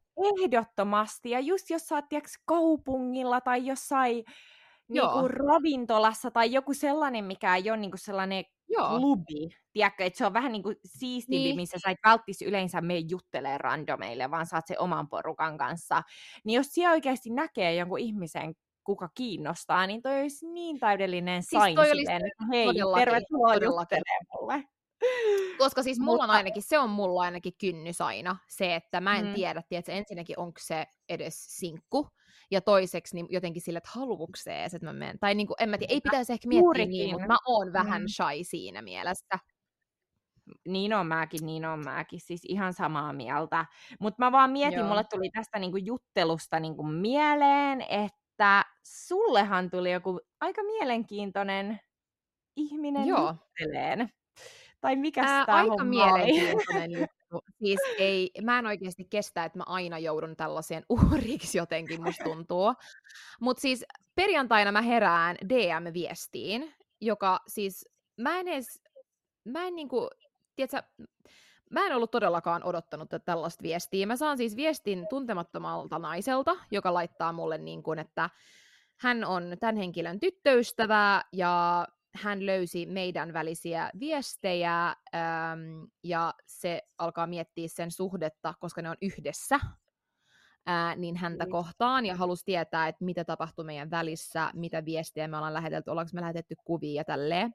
[0.43, 1.29] Ehdottomasti.
[1.29, 4.23] Ja just jos sä oot tiiäks, kaupungilla tai jossain
[4.87, 8.89] niinku, ravintolassa tai joku sellainen, mikä ei ole niinku sellainen Joo.
[8.89, 9.49] klubi.
[9.73, 11.55] Tiedätkö, että se on vähän niinku siistimpi, Niin.
[11.55, 16.03] missä sä et välttis yleensä mene juttelee randomeille, vaan saat se oman porukan kanssa.
[16.43, 18.53] Niin jos siellä oikeasti näkee jonkun ihmisen,
[18.83, 24.25] kuka kiinnostaa, niin toi olisi niin täydellinen Siis sign silleen, että hei, todellakin, tervetuloa juttelemaan
[24.33, 24.63] mulle.
[25.57, 29.25] Koska siis mulla on ainakin, se on mulla ainakin kynnys aina, se, että mä en
[29.25, 29.33] Mm.
[29.33, 32.07] tiedä, tiedätkö, ensinnäkin onko se edes sinkku,
[32.51, 35.19] ja toiseksi niin jotenkin sille, että haluuks se edes, että mä menen.
[35.19, 37.11] Tai niin kuin, en mä tiedä, ei pitäisi ehkä miettiä niin, Juurikin.
[37.11, 38.07] mutta mä oon vähän Mm.
[38.07, 39.39] shy siinä mielessä.
[40.67, 42.19] Niin on mäkin, niin on mäkin.
[42.19, 43.65] Siis ihan samaa mieltä.
[43.99, 44.87] Mutta mä vaan mietin, Joo.
[44.87, 51.79] mulle tuli tästä niinku juttelusta niinku mieleen, että sullehan tuli joku aika mielenkiintoinen
[52.55, 53.27] ihminen Joo.
[53.33, 54.09] jutteleen.
[54.81, 57.43] Tai mikä Ää, tämä aika mielenkiintoinen juttu.
[57.63, 62.73] Siis ei, mä en oikeasti kestä, että mä aina joudun tällaiseen uhriksi jotenkin, musta tuntuu.
[63.39, 68.81] Mutta siis perjantaina mä herään DM-viestiin, joka siis, mä en edes,
[69.43, 70.09] mä en niinku,
[70.55, 70.81] tiedätkö,
[71.69, 74.05] mä en ollut todellakaan odottanut tällaista viestiä.
[74.05, 78.29] Mä saan siis viestin tuntemattomalta naiselta, joka laittaa mulle niin kuin, että
[78.97, 87.27] hän on tämän henkilön tyttöystävä ja hän löysi meidän välisiä viestejä äm, ja se alkaa
[87.27, 89.59] miettiä sen suhdetta, koska ne on yhdessä,
[90.65, 91.51] ää, niin häntä mm.
[91.51, 96.11] kohtaan ja halusi tietää, että mitä tapahtui meidän välissä, mitä viestejä me ollaan lähetelty, ollaanko
[96.13, 97.53] me lähetetty kuvia ja tälleen.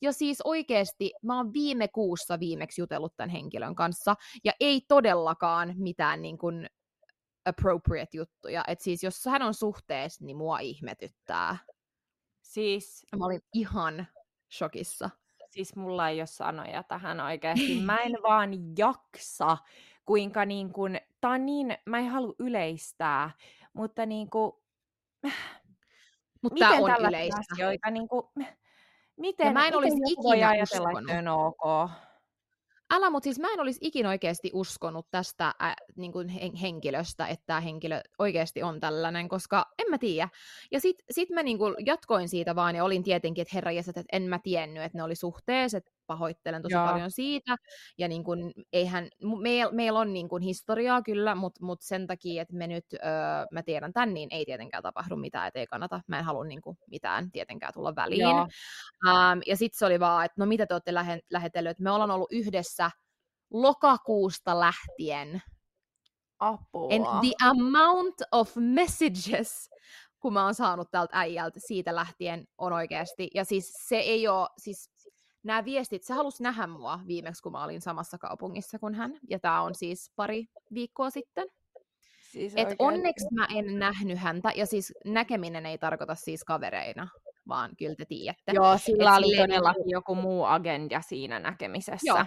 [0.00, 5.74] Ja siis oikeasti mä oon viime kuussa viimeksi jutellut tämän henkilön kanssa, ja ei todellakaan
[5.76, 6.66] mitään niin kuin
[7.44, 8.64] appropriate juttuja.
[8.66, 11.58] että siis jos hän on suhteessa, niin mua ihmetyttää.
[12.50, 13.06] Siis...
[13.18, 14.06] Mä olin ihan
[14.52, 15.10] shokissa.
[15.50, 17.80] Siis mulla ei ole sanoja tähän oikeasti.
[17.80, 19.58] Mä en vaan jaksa,
[20.06, 23.30] kuinka niin kun, tää on niin, mä en halua yleistää,
[23.72, 24.52] mutta niin kuin,
[26.42, 27.40] mutta miten on yleistä.
[27.52, 28.26] Asioita, niin kuin,
[29.16, 31.90] miten, ja mä en olisi ikinä ajatella, että on ok?
[32.90, 36.28] Älä, mutta siis mä en olisi ikin oikeasti uskonut tästä äh, niin kuin
[36.62, 40.28] henkilöstä, että tämä henkilö oikeasti on tällainen, koska en mä tiedä.
[40.70, 44.04] Ja sit, sit mä niin kuin jatkoin siitä vaan ja olin tietenkin, että herra että
[44.12, 46.86] en mä tiennyt, että ne oli suhteessa, että pahoittelen tosi Joo.
[46.86, 47.56] paljon siitä.
[47.98, 49.08] Ja niin kuin, eihän,
[49.40, 53.00] meillä meil on niin kuin historiaa kyllä, mutta mut sen takia, että me nyt, öö,
[53.52, 56.00] mä tiedän tän, niin ei tietenkään tapahdu mitään, että ei kannata.
[56.06, 58.40] Mä en halua niin kuin, mitään tietenkään tulla väliin.
[58.40, 61.78] Um, ja sitten se oli vaan, että no mitä te olette lähe, lähetellyt.
[61.78, 62.90] Me ollaan ollut yhdessä
[63.50, 65.42] lokakuusta lähtien.
[66.38, 66.94] Apua.
[66.94, 69.70] And the amount of messages,
[70.20, 73.30] kun mä oon saanut tältä äijältä siitä lähtien, on oikeasti.
[73.34, 74.90] Ja siis se ei ole, siis
[75.42, 79.38] nämä viestit, se halusi nähdä mua viimeksi, kun mä olin samassa kaupungissa kuin hän, ja
[79.38, 81.48] tämä on siis pari viikkoa sitten.
[82.30, 87.08] Siis Et onneksi mä en nähnyt häntä, ja siis näkeminen ei tarkoita siis kavereina,
[87.48, 88.52] vaan kyllä te tiedätte.
[88.52, 92.06] Joo, sillä Et oli todellakin joku muu agenda siinä näkemisessä.
[92.06, 92.24] Joo,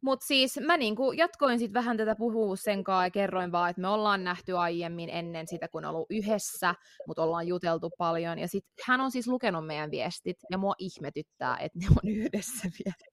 [0.00, 3.82] mutta siis mä niinku jatkoin sitten vähän tätä puhua sen kanssa ja kerroin vaan, että
[3.82, 6.74] me ollaan nähty aiemmin ennen sitä, kun ollut yhdessä,
[7.06, 8.38] mutta ollaan juteltu paljon.
[8.38, 12.68] Ja sitten hän on siis lukenut meidän viestit ja mua ihmetyttää, että ne on yhdessä
[12.84, 13.10] vielä.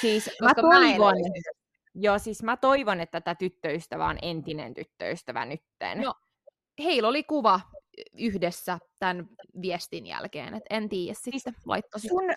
[0.00, 1.52] Siis mä toivon, mä
[1.94, 6.00] joo, siis mä toivon, että tätä tyttöystävä on entinen tyttöystävä nytten.
[6.00, 6.14] No,
[6.78, 7.60] heillä oli kuva
[8.18, 9.28] yhdessä tämän
[9.62, 12.30] viestin jälkeen, että en tiedä sitten, siis laittoi sun,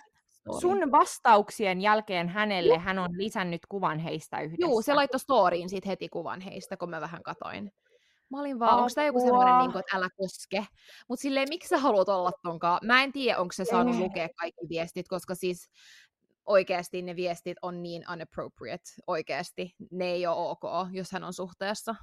[0.60, 4.68] Sun vastauksien jälkeen hänelle hän on lisännyt kuvan heistä yhdessä.
[4.68, 7.72] Joo, se laittoi storyin siitä heti kuvan heistä, kun mä vähän katoin.
[8.30, 10.66] Mä olin vaan, onko tämä joku semmoinen, niin kuin, että älä koske.
[11.10, 12.80] Mutta silleen, miksi sä haluat olla tonkaan?
[12.84, 15.70] Mä en tiedä, onko se saanut lukea kaikki viestit, koska siis
[16.46, 19.76] oikeasti ne viestit on niin unappropriate oikeasti.
[19.92, 21.96] Ne ei ole ok, jos hän on suhteessa.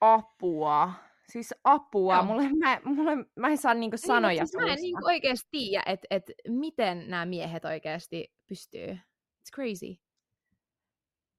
[0.00, 0.92] Apua.
[1.32, 5.06] Siis apua, mulle, mä, mulle, mä en saa niinku sanoja niin, siis Mä en niinku
[5.06, 8.92] oikeasti tiedä, että et miten nämä miehet oikeasti pystyy.
[8.92, 9.96] It's crazy.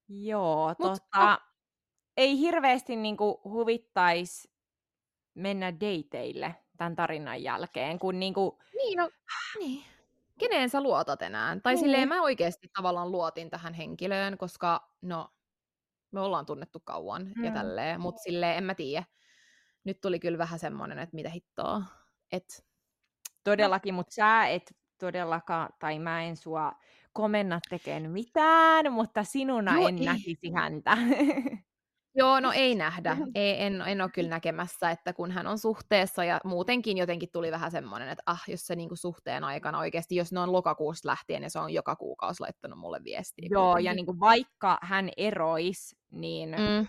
[0.08, 1.38] Joo, Mut, tota, no.
[2.18, 4.52] ei hirveästi niinku huvittaisi
[5.34, 8.60] mennä dateille tämän tarinan jälkeen, kun niinku...
[8.74, 9.10] Niin, no,
[9.60, 9.84] niin.
[10.40, 11.60] Keneen sä luotat enää?
[11.64, 11.80] Tai niin.
[11.80, 15.30] silleen mä oikeasti tavallaan luotin tähän henkilöön, koska no,
[16.12, 17.44] me ollaan tunnettu kauan mm.
[17.44, 19.06] ja tälleen, mutta silleen en mä tiedä
[19.86, 21.82] nyt tuli kyllä vähän semmoinen, että mitä hittoa.
[22.32, 22.66] Et...
[23.44, 26.72] Todellakin, mutta sä et todellakaan, tai mä en sua
[27.14, 30.06] komenna tekemään mitään, mutta sinuna Joo, en ei.
[30.06, 30.98] näkisi häntä.
[32.18, 33.18] Joo, no ei nähdä.
[33.36, 37.52] Ei, en, en ole kyllä näkemässä, että kun hän on suhteessa ja muutenkin jotenkin tuli
[37.52, 41.44] vähän semmoinen, että ah, jos se niinku suhteen aikana oikeasti, jos ne on lokakuusta lähtien
[41.44, 43.48] ja se on joka kuukausi laittanut mulle viestiä.
[43.52, 43.86] Joo, kuitenkin.
[43.86, 46.88] ja niinku vaikka hän erois, niin mm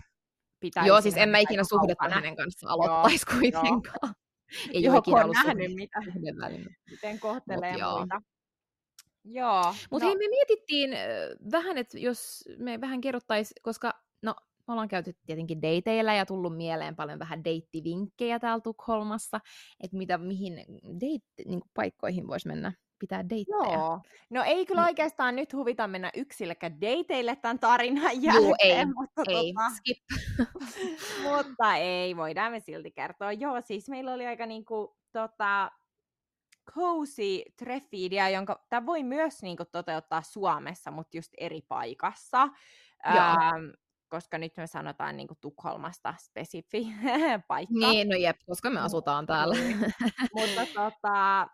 [0.67, 0.89] pitäisi.
[0.89, 3.99] Joo, siis en mä ikinä suhdetta hänen kanssa aloittaisi joo, kuitenkaan.
[4.03, 4.13] Joo.
[4.73, 5.99] Ei joo, ole ikinä ollut nähnyt, mitä,
[6.91, 8.23] miten kohtelee Mut muita.
[9.25, 9.75] Joo.
[9.91, 10.09] Mutta no.
[10.09, 11.01] hei, me mietittiin äh,
[11.53, 14.35] vähän, että jos me vähän kerrottaisiin, koska no,
[14.67, 19.41] me ollaan käyty tietenkin dateilla ja tullut mieleen paljon vähän deittivinkkejä täällä Tukholmassa,
[19.81, 23.73] että mitä, mihin date, niin paikkoihin voisi mennä pitää deittejä.
[23.73, 24.01] Joo.
[24.31, 28.45] No ei kyllä oikeastaan nyt huvita mennä yksilläkään dateille tämän tarinan jälkeen.
[28.45, 29.53] Joo, ei, mutta, ei.
[29.55, 29.71] Tota...
[29.77, 29.99] skip.
[31.31, 33.33] mutta ei, voidaan me silti kertoa.
[33.33, 35.71] Joo, siis meillä oli aika niinku, tota,
[36.75, 42.43] cozy treffiidea, jonka tämä voi myös niinku, toteuttaa Suomessa, mutta just eri paikassa.
[43.07, 43.71] Ähm,
[44.09, 46.87] koska nyt me sanotaan niin kuin Tukholmasta spesifi
[47.49, 47.75] paikka.
[47.79, 49.55] Niin, no jep, koska me asutaan täällä.
[49.55, 49.79] Niin.
[50.35, 51.49] Mutta tota,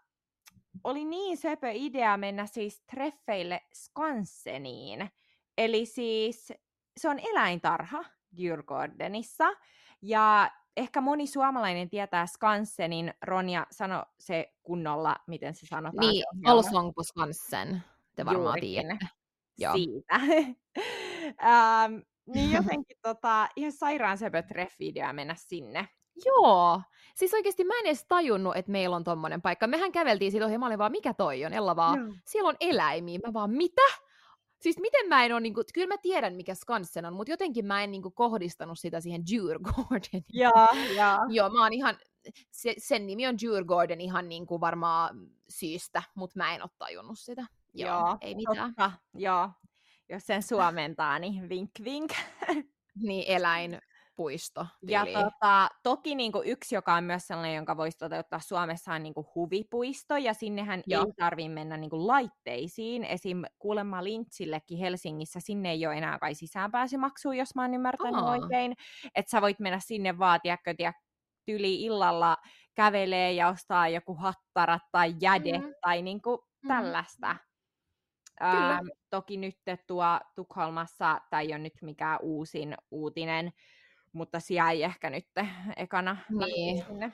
[0.84, 5.10] oli niin söpö idea mennä siis treffeille Skanseniin.
[5.58, 6.52] Eli siis
[6.96, 8.04] se on eläintarha
[8.36, 9.56] Djurgårdenissa.
[10.02, 13.14] Ja ehkä moni suomalainen tietää Skansenin.
[13.22, 16.08] Ronja, sano se kunnolla, miten se sanotaan.
[16.08, 17.82] Niin, Allsång på Skansen.
[18.14, 19.06] Te varmaan tiedätte.
[19.58, 19.74] Joo.
[19.74, 20.14] Siitä.
[21.44, 21.94] ähm,
[22.26, 25.88] niin jotenkin tota, ihan sairaan söpö treffiidea mennä sinne.
[26.24, 26.80] Joo.
[27.14, 29.66] Siis oikeasti mä en edes tajunnut, että meillä on tommonen paikka.
[29.66, 31.52] Mehän käveltiin siitä ohi, mä olin vaan, mikä toi on?
[31.52, 32.14] Ella vaan, no.
[32.26, 33.18] siellä on eläimiä.
[33.26, 33.82] Mä vaan, mitä?
[34.60, 37.66] Siis miten mä en ole, niin kuin, kyllä mä tiedän mikä Skansen on, mutta jotenkin
[37.66, 40.24] mä en niin kuin, kohdistanut sitä siihen Djurgårdeniin.
[40.32, 41.18] Joo, joo.
[41.28, 41.98] Joo, mä oon ihan,
[42.50, 45.16] se, sen nimi on Djurgården ihan niin kuin varmaan
[45.48, 47.46] syystä, mutta mä en ole tajunnut sitä.
[47.74, 48.74] Joo, joo ei mitään.
[48.74, 49.50] Totta, joo.
[50.08, 52.12] Jos sen suomentaa, niin vink vink.
[53.06, 53.78] niin, eläin,
[54.16, 54.66] puisto.
[54.88, 59.02] Ja tota, toki niin kuin yksi, joka on myös sellainen, jonka voisi toteuttaa Suomessa, on
[59.02, 61.04] niin kuin huvipuisto, ja sinnehän Joo.
[61.06, 63.04] ei tarvitse mennä niin kuin laitteisiin.
[63.04, 63.42] Esim.
[63.58, 68.30] kuulemma Lintsillekin Helsingissä, sinne ei ole enää kai sisäänpääsymaksua, jos mä oon ymmärtänyt Aa.
[68.30, 68.74] oikein.
[69.14, 70.74] Että sä voit mennä sinne vaan, tiedätkö,
[71.46, 72.36] tyli illalla
[72.74, 75.74] kävelee ja ostaa joku hattarat tai jäde mm.
[75.80, 76.68] tai niin kuin mm.
[76.68, 77.36] tällaista.
[78.40, 83.52] Ää, toki nyt tuo Tukholmassa, tai ei ole nyt mikään uusin uutinen,
[84.12, 85.26] mutta siellä ei ehkä nyt
[85.76, 86.84] ekana niin.
[86.86, 87.12] sinne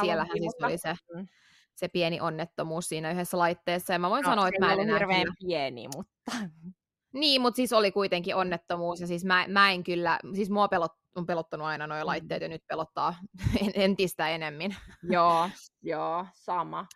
[0.00, 1.26] Siellähän siis oli se, mm.
[1.74, 4.98] se pieni onnettomuus siinä yhdessä laitteessa, ja mä voin no, sanoa, että mä en enää...
[4.98, 5.34] hirveän kyllä...
[5.38, 6.32] pieni, mutta...
[7.12, 10.92] Niin, mutta siis oli kuitenkin onnettomuus, ja siis mä, mä en kyllä, siis mua pelot,
[11.16, 12.44] on pelottanut aina nuo laitteet, mm.
[12.44, 13.14] ja nyt pelottaa
[13.74, 14.76] entistä enemmän.
[15.02, 15.50] joo,
[15.82, 16.86] joo, sama.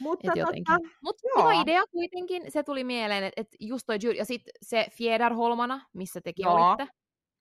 [0.00, 4.52] Mutta tota, Mut hyvä idea kuitenkin, se tuli mieleen, että et just toi ja sitten
[4.62, 6.54] se Fjäderholmana, missä tekin joo.
[6.54, 6.94] olitte,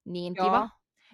[0.05, 0.45] niin joo.
[0.45, 0.69] kiva.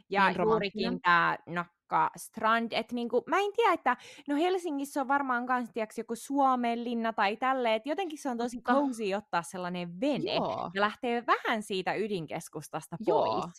[0.09, 5.07] Ja niin juurikin tämä Nakka Strand, että niinku, mä en tiedä, että no Helsingissä on
[5.07, 10.01] varmaan kans tiiäks, joku Suomenlinna tai tälle, että jotenkin se on tosi cozy ottaa sellainen
[10.01, 10.71] vene Joo.
[10.73, 13.27] ja lähtee vähän siitä ydinkeskustasta pois.
[13.27, 13.49] Joo.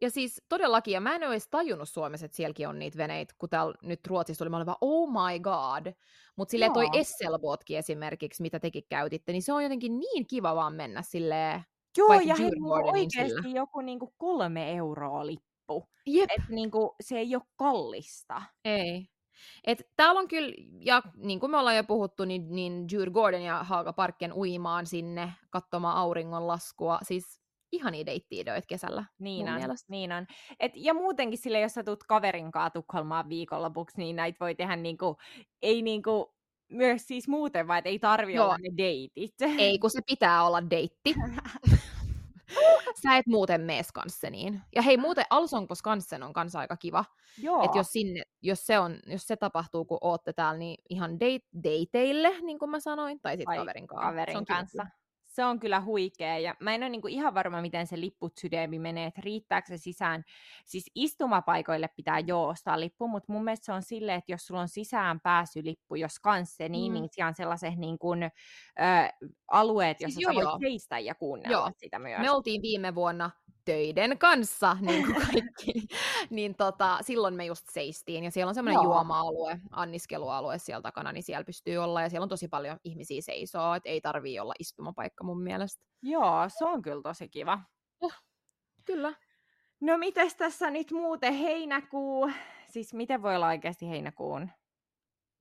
[0.00, 3.34] Ja siis todellakin, ja mä en ole edes tajunnut Suomessa, että sielläkin on niitä veneitä,
[3.38, 5.94] kun täällä nyt Ruotsissa tuli, mä olin vaan, oh my god.
[6.36, 10.74] Mutta silleen toi Esselbotkin esimerkiksi, mitä tekin käytitte, niin se on jotenkin niin kiva vaan
[10.74, 11.62] mennä silleen
[11.96, 15.47] Joo, ja hei, niinku oikeasti joku niinku kolme euroa lippu.
[16.06, 16.30] Jep.
[16.30, 18.42] Et niinku, se ei ole kallista.
[18.64, 19.08] Ei.
[19.64, 23.64] Et täällä on kyllä, ja niin kuin me ollaan jo puhuttu, niin, niin Djurgården ja
[23.64, 26.98] Haaga Parken uimaan sinne katsomaan auringonlaskua.
[27.02, 27.40] Siis
[27.72, 29.04] ihan deittiidoit kesällä.
[29.18, 30.26] Niin on, niin on.
[30.60, 34.76] Et, ja muutenkin sille, jos sä tulet kaverin kanssa Tukholmaan viikonlopuksi, niin näitä voi tehdä
[34.76, 35.16] niinku,
[35.62, 36.34] ei niinku,
[36.72, 38.44] myös siis muuten, vaan ei tarvi Joo.
[38.44, 39.34] olla ne deitit.
[39.58, 41.14] Ei, kun se pitää olla deitti.
[43.02, 44.60] Sä et muuten mene Skanseniin.
[44.74, 47.04] Ja hei, muuten Alsonko Skansen on kanssa aika kiva.
[47.42, 47.64] Joo.
[47.64, 51.46] Et jos, sinne, jos, se on, jos se tapahtuu, kun ootte täällä, niin ihan date,
[51.64, 54.06] dateille, niin kuin mä sanoin, tai sitten kaverin kanssa.
[54.06, 54.82] Kaverin kanssa.
[54.82, 54.98] Kiva
[55.38, 56.38] se on kyllä huikea.
[56.38, 60.24] Ja mä en ole niinku ihan varma, miten se lipputsydeemi menee, että riittääkö se sisään.
[60.64, 64.60] Siis istumapaikoille pitää jo ostaa lippu, mutta mun mielestä se on silleen, että jos sulla
[64.60, 67.00] on sisään pääsylippu, jos kanssa, niin, mm.
[67.00, 68.30] niin siellä on sellaiset niin kuin, ö,
[69.48, 71.70] alueet, joissa siis sä voit seistä ja kuunnella joo.
[71.76, 72.20] sitä myös.
[72.20, 73.30] Me oltiin viime vuonna
[73.68, 75.86] töiden kanssa, niin kuin kaikki,
[76.30, 81.22] niin tota, silloin me just seistiin, ja siellä on semmoinen juoma-alue, anniskelualue siellä takana, niin
[81.22, 85.24] siellä pystyy olla, ja siellä on tosi paljon ihmisiä seisoo, että ei tarvii olla istumapaikka
[85.24, 85.84] mun mielestä.
[86.02, 87.58] Joo, se on kyllä tosi kiva.
[88.00, 88.14] Oh,
[88.84, 89.12] kyllä.
[89.80, 92.30] No mites tässä nyt muuten heinäkuu,
[92.70, 94.50] siis miten voi olla oikeasti heinäkuun?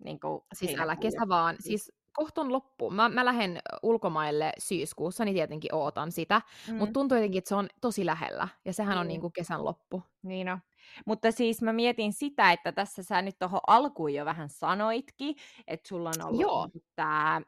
[0.03, 2.89] Niin kuin siis älä kesä vaan, siis kohton loppu.
[2.89, 6.75] Mä, mä lähden ulkomaille syyskuussa, niin tietenkin ootan sitä, mm.
[6.75, 9.01] mutta tuntuu jotenkin, että se on tosi lähellä, ja sehän mm.
[9.01, 10.03] on niin kuin kesän loppu.
[10.23, 10.59] Niin on.
[11.05, 15.35] Mutta siis mä mietin sitä, että tässä sä nyt tuohon alkuun jo vähän sanoitkin,
[15.67, 17.41] että sulla on ollut tämä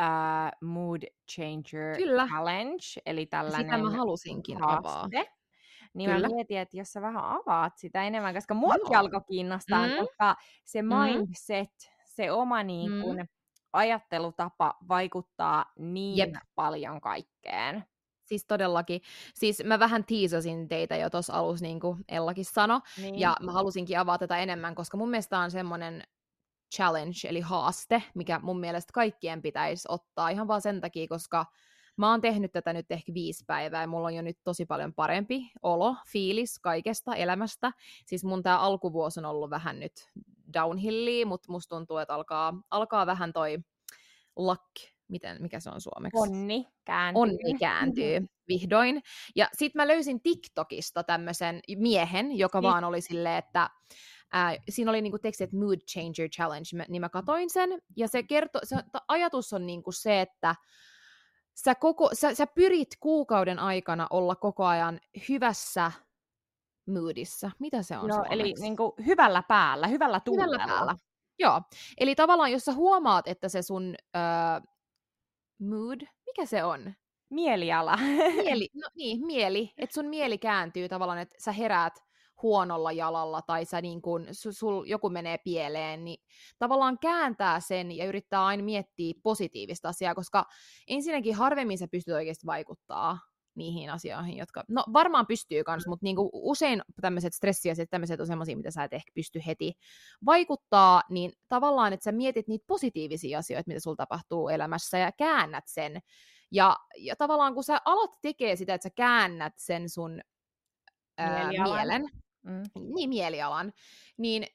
[0.00, 1.02] uh, Mood
[1.32, 2.26] Changer Kyllä.
[2.26, 4.88] Challenge, eli tällainen Sitä mä halusinkin haaste.
[4.88, 5.08] avaa.
[5.94, 6.28] Niin Kyllä.
[6.28, 9.96] mä mietin, että jos sä vähän avaat sitä enemmän, koska muakin alkoi kiinnostaa, mm.
[9.96, 10.88] koska se mm.
[10.88, 12.02] mindset, mm.
[12.04, 13.26] se oma niin kun, mm
[13.72, 16.34] ajattelutapa vaikuttaa niin Jep.
[16.54, 17.84] paljon kaikkeen.
[18.24, 19.00] Siis todellakin.
[19.34, 23.18] Siis mä vähän tiisasin teitä jo tuossa alussa, niin kuin Ellakin sanoi, niin.
[23.18, 26.02] ja mä halusinkin avata tätä enemmän, koska mun mielestä on semmoinen
[26.76, 31.46] challenge, eli haaste, mikä mun mielestä kaikkien pitäisi ottaa ihan vaan sen takia, koska
[31.96, 34.94] Mä oon tehnyt tätä nyt ehkä viisi päivää ja mulla on jo nyt tosi paljon
[34.94, 37.72] parempi olo, fiilis kaikesta elämästä.
[38.06, 39.92] Siis mun tää alkuvuosi on ollut vähän nyt
[40.52, 43.58] downhillia, mutta musta tuntuu, että alkaa, alkaa vähän toi
[44.36, 44.70] luck,
[45.08, 46.18] miten, mikä se on suomeksi?
[46.18, 47.22] Onni kääntyy.
[47.22, 49.02] Onni kääntyy vihdoin.
[49.36, 52.70] Ja sit mä löysin TikTokista tämmöisen miehen, joka niin.
[52.70, 53.70] vaan oli silleen, että
[54.32, 58.22] Ää, siinä oli niinku teksti, että Mood Changer Challenge, niin mä katoin sen, ja se,
[58.22, 58.76] kerto, se
[59.08, 60.54] ajatus on niinku se, että
[61.54, 65.92] sä, koko, sä, sä pyrit kuukauden aikana olla koko ajan hyvässä
[66.86, 67.50] moodissa.
[67.58, 70.52] Mitä se on No, eli niin kuin hyvällä päällä, hyvällä tuulella.
[70.52, 70.94] Hyvällä päällä.
[71.38, 71.62] Joo.
[71.98, 74.70] Eli tavallaan, jos sä huomaat, että se sun öö,
[75.58, 76.94] mood, mikä se on?
[77.30, 77.96] mieliala.
[78.36, 79.72] Mieli, no niin, mieli.
[79.78, 81.94] Että sun mieli kääntyy tavallaan, että sä heräät
[82.42, 86.22] huonolla jalalla tai sä niin kun, sul, sul joku menee pieleen, niin
[86.58, 90.44] tavallaan kääntää sen ja yrittää aina miettiä positiivista asiaa, koska
[90.88, 93.18] ensinnäkin harvemmin sä pystyt oikeasti vaikuttaa
[93.54, 98.56] niihin asioihin, jotka, no varmaan pystyy kans, mutta niinku usein tämmöiset stressiasiat, tämmöiset on semmoisia,
[98.56, 99.72] mitä sä et ehkä pysty heti
[100.26, 105.64] vaikuttaa, niin tavallaan, että sä mietit niitä positiivisia asioita, mitä sulla tapahtuu elämässä ja käännät
[105.66, 106.00] sen.
[106.52, 110.20] Ja, ja tavallaan kun sä alat tekee sitä, että sä käännät sen sun
[111.18, 112.08] ää, mielen,
[112.42, 112.62] mm.
[112.94, 113.72] niin mielialan,
[114.18, 114.46] niin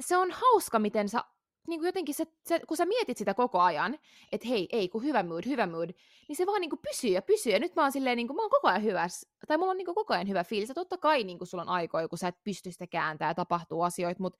[0.00, 1.24] se on hauska, miten sä
[1.68, 3.98] niin kuin jotenkin se, se, kun sä mietit sitä koko ajan,
[4.32, 5.90] että hei, ei, kun hyvä mood, hyvä mood,
[6.28, 7.52] niin se vaan niin kuin pysyy ja pysyy.
[7.52, 9.06] Ja nyt mä oon silleen, niin kuin, mä oon koko ajan hyvä,
[9.48, 10.68] tai mulla on niin kuin koko ajan hyvä fiilis.
[10.68, 13.34] Ja totta kai niin kuin sulla on aikoja, kun sä et pysty sitä kääntää ja
[13.34, 14.38] tapahtuu asioita, mutta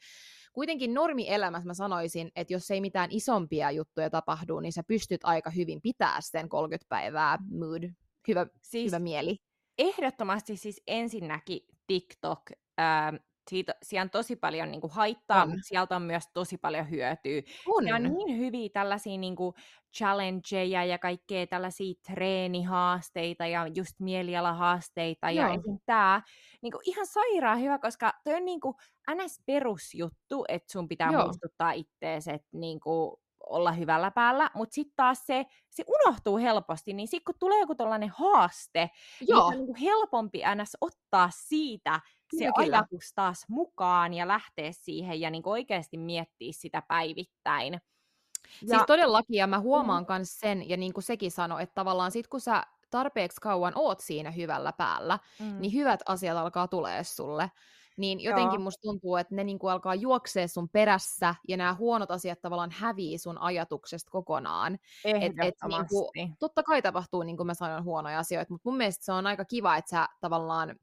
[0.53, 5.51] kuitenkin normielämässä mä sanoisin, että jos ei mitään isompia juttuja tapahdu, niin sä pystyt aika
[5.51, 7.83] hyvin pitää sen 30 päivää mood,
[8.29, 9.37] hyvä, siis hyvä mieli.
[9.79, 12.43] Ehdottomasti siis ensinnäkin TikTok,
[12.79, 13.13] ää,
[13.51, 15.49] siitä, siellä on tosi paljon niin kuin haittaa, on.
[15.49, 17.43] mutta sieltä on myös tosi paljon hyötyä.
[17.67, 17.85] On.
[17.85, 19.55] Siellä on niin hyviä tällaisia niin kuin
[19.97, 25.31] challengeja ja kaikkea tällaisia treenihaasteita ja just mielialahaasteita.
[25.31, 25.49] Joo.
[25.49, 25.79] Ja esim.
[25.87, 26.23] tämä
[26.63, 28.75] niin kuin ihan sairaan hyvä, koska toi on niin kuin
[29.11, 31.25] NS-perusjuttu, että sun pitää Joo.
[31.25, 36.93] muistuttaa ittees, että niin kuin olla hyvällä päällä, mutta sitten taas se, se unohtuu helposti,
[36.93, 39.51] niin sitten kun tulee joku tällainen haaste, niin Joo.
[39.51, 40.77] niin on niin helpompi ns.
[40.81, 42.01] ottaa siitä
[42.39, 47.73] se kyllä, ajatus taas mukaan ja lähteä siihen ja niin oikeasti miettiä sitä päivittäin.
[47.73, 48.69] Ja...
[48.69, 50.39] Siis todellakin, ja mä huomaan myös mm.
[50.41, 54.31] sen, ja niin kuin sekin sanoi, että tavallaan sit kun sä tarpeeksi kauan oot siinä
[54.31, 55.61] hyvällä päällä, mm.
[55.61, 57.51] niin hyvät asiat alkaa tulee sulle.
[57.97, 58.63] Niin jotenkin Joo.
[58.63, 63.19] musta tuntuu, että ne niinku alkaa juoksee sun perässä, ja nämä huonot asiat tavallaan hävii
[63.19, 64.79] sun ajatuksesta kokonaan.
[65.05, 69.05] Et, et niinku, totta kai tapahtuu, niin kuin mä sanoin, huonoja asioita, mutta mun mielestä
[69.05, 70.77] se on aika kiva, että sä tavallaan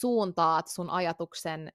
[0.00, 1.72] suuntaat sun ajatuksen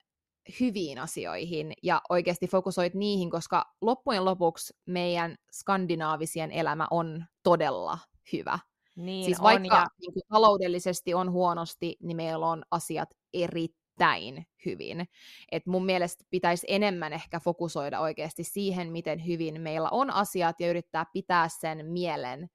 [0.60, 7.98] hyviin asioihin ja oikeasti fokusoit niihin, koska loppujen lopuksi meidän skandinaavisien elämä on todella
[8.34, 8.60] hyvä.
[8.96, 9.88] Niin siis vaikka on, ja...
[10.02, 15.08] niin kuin taloudellisesti on huonosti, niin meillä on asiat erittäin hyvin.
[15.52, 20.70] Et mun mielestä pitäisi enemmän ehkä fokusoida oikeasti siihen, miten hyvin meillä on asiat ja
[20.70, 22.50] yrittää pitää sen mielen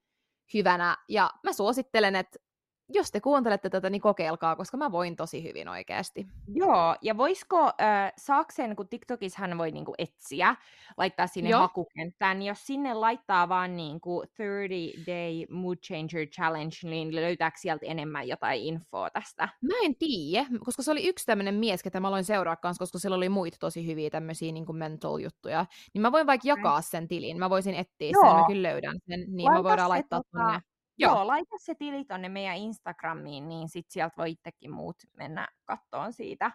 [0.53, 0.97] hyvänä.
[1.09, 2.39] Ja mä suosittelen, että
[2.89, 6.27] jos te kuuntelette tätä, niin kokeilkaa, koska mä voin tosi hyvin oikeasti.
[6.47, 10.55] Joo, ja voisiko, äh, saaksen, kun TikTokissa hän voi niinku etsiä,
[10.97, 11.59] laittaa sinne Joo.
[11.59, 17.85] hakukenttään, niin jos sinne laittaa vaan niinku 30 Day Mood Changer Challenge, niin löytääkö sieltä
[17.85, 19.49] enemmän jotain infoa tästä?
[19.61, 22.99] Mä en tiedä, koska se oli yksi tämmöinen mies, ketä mä aloin seuraa kanssa, koska
[22.99, 25.65] sillä oli muita tosi hyviä tämmöisiä niinku mental-juttuja.
[25.93, 28.23] Niin mä voin vaikka jakaa sen tilin, mä voisin etsiä Joo.
[28.23, 30.43] sen, mä kyllä löydän sen, niin Laita mä voidaan laittaa tota...
[30.43, 30.61] tonne
[30.97, 31.15] Joo.
[31.15, 36.13] Joo, laita se tili tonne meidän Instagramiin, niin sit sieltä voi itsekin muut mennä kattoon
[36.13, 36.51] siitä.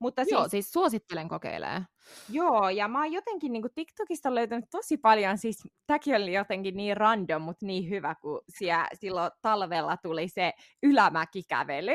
[0.00, 1.82] Mutta Joo, siis, siis suosittelen kokeilee.
[2.30, 6.96] Joo, ja mä oon jotenkin niin TikTokista löytänyt tosi paljon, siis tämäkin oli jotenkin niin
[6.96, 11.94] random, mutta niin hyvä, kun siellä, silloin talvella tuli se ylämäkikävely.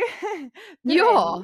[0.83, 1.43] Joo.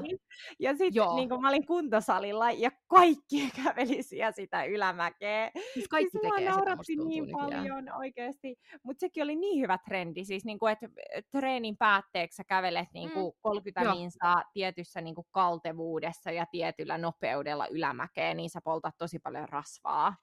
[0.60, 5.52] ja sitten niin mä olin kuntosalilla ja kaikki käveli siellä sitä ylämäkeä.
[5.74, 7.50] Siis kaikki siis tekee sitä, niin nykyään.
[7.50, 8.56] paljon oikeasti.
[8.84, 10.88] Mutta sekin oli niin hyvä trendi, siis niin kuin, että
[11.32, 13.40] treenin päätteeksi sä kävelet niin kuin mm.
[13.42, 19.50] 30 minsaa tietyssä niin kuin kaltevuudessa ja tietyllä nopeudella ylämäkeen, niin sä poltat tosi paljon
[19.50, 20.16] rasvaa.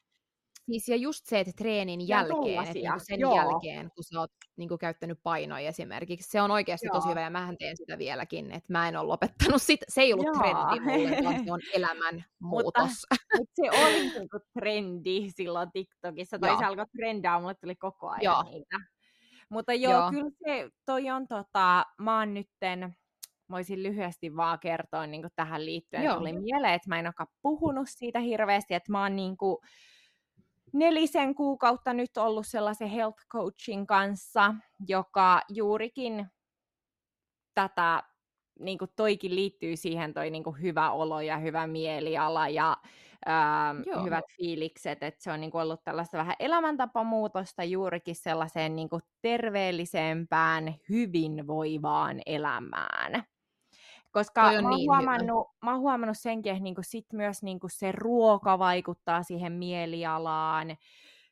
[0.71, 3.37] Siis ja just se, että treenin ja jälkeen, että niinku sen Joo.
[3.37, 6.95] jälkeen, kun sä oot niinku käyttänyt painoja esimerkiksi, se on oikeasti Joo.
[6.95, 9.87] tosi hyvä ja mähän teen sitä vieläkin, että mä en ole lopettanut sitä.
[9.89, 10.35] Se ei ollut Joo.
[10.35, 12.91] trendi mulle, vaan se on elämän muutos.
[13.11, 18.09] mutta, mutta se oli niinku trendi silloin TikTokissa, tai se alkoi trendaa, mulle tuli koko
[18.09, 18.43] ajan joo.
[18.43, 18.81] niitä.
[19.49, 22.97] Mutta joo, joo, kyllä se, toi on tota, mä oon nytten,
[23.51, 26.03] voisin lyhyesti vaan kertoa niin tähän liittyen.
[26.03, 26.17] Joo.
[26.17, 29.59] Tuli mieleen, että mä en olekaan puhunut siitä hirveästi, että mä oon niin kuin
[30.73, 34.55] nelisen kuukautta nyt ollut sellaisen health coachin kanssa,
[34.89, 36.27] joka juurikin
[37.55, 38.03] tätä,
[38.61, 42.77] niin kuin toikin liittyy siihen toi niin kuin hyvä olo ja hyvä mieliala ja
[43.29, 48.89] ähm, hyvät fiilikset, että se on niin kuin ollut tällaista vähän elämäntapamuutosta juurikin sellaiseen niin
[48.89, 53.25] kuin terveellisempään, hyvinvoivaan elämään.
[54.15, 57.93] Koska mä oon, niin huomannut, mä oon huomannut senkin, että niinku sit myös niinku se
[57.93, 60.77] ruoka vaikuttaa siihen mielialaan.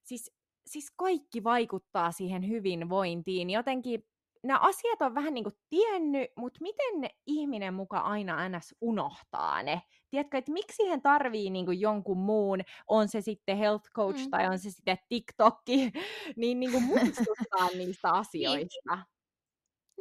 [0.02, 0.32] Siis,
[0.66, 3.50] siis kaikki vaikuttaa siihen hyvinvointiin.
[3.50, 4.04] Jotenkin
[4.42, 8.74] nämä asiat on vähän niin kuin tiennyt, mutta miten ne ihminen muka aina ns.
[8.80, 9.82] unohtaa ne?
[10.10, 14.30] Tiedätkö, että miksi he tarvii niin kuin jonkun muun, on se sitten health coach mm.
[14.30, 15.92] tai on se sitten TikTokki,
[16.36, 18.20] niin, niin kuin muistuttaa niistä niin.
[18.20, 18.98] asioista.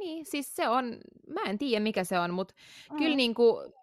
[0.01, 0.97] Niin, siis se on,
[1.27, 2.53] mä en tiedä mikä se on, mutta
[2.91, 2.97] mm.
[2.97, 3.73] kyllä niin kuin,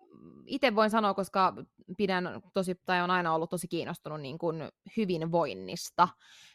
[0.46, 1.54] itse voin sanoa, koska
[1.96, 6.08] pidän tosi, tai on aina ollut tosi kiinnostunut niin kuin hyvinvoinnista,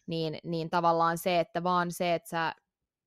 [0.08, 2.56] niin, niin tavallaan se, että vaan se, että sä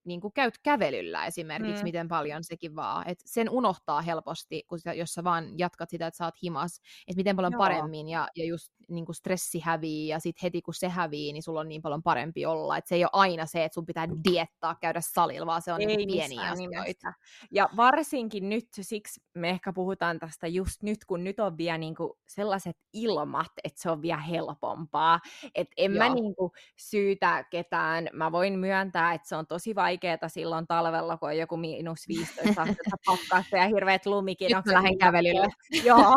[0.07, 1.85] niin kuin käyt kävelyllä esimerkiksi, mm.
[1.85, 3.09] miten paljon sekin vaan.
[3.09, 6.81] Et sen unohtaa helposti, kun sä, jos sä vaan jatkat sitä, että sä oot himas,
[7.09, 7.59] että miten paljon Joo.
[7.59, 11.43] paremmin ja, ja just niin kuin stressi hävii ja sitten heti kun se hävii, niin
[11.43, 12.77] sulla on niin paljon parempi olla.
[12.77, 15.79] Et se ei ole aina se, että sun pitää diettaa, käydä salilla, vaan se on
[15.79, 17.13] niin pieniä asioita.
[17.51, 21.95] Ja varsinkin nyt, siksi me ehkä puhutaan tästä just nyt, kun nyt on vielä niin
[21.95, 25.21] kuin sellaiset ilmat, että se on vielä helpompaa.
[25.55, 26.09] Että en Joo.
[26.09, 28.09] mä niin kuin syytä ketään.
[28.13, 32.63] Mä voin myöntää, että se on tosi vaikeaa silloin talvella, kun on joku miinus 15
[32.63, 34.57] astetta pakkasta ja hirveät lumikin.
[34.57, 35.47] Nyt lähden kävelylle.
[35.85, 36.15] Joo.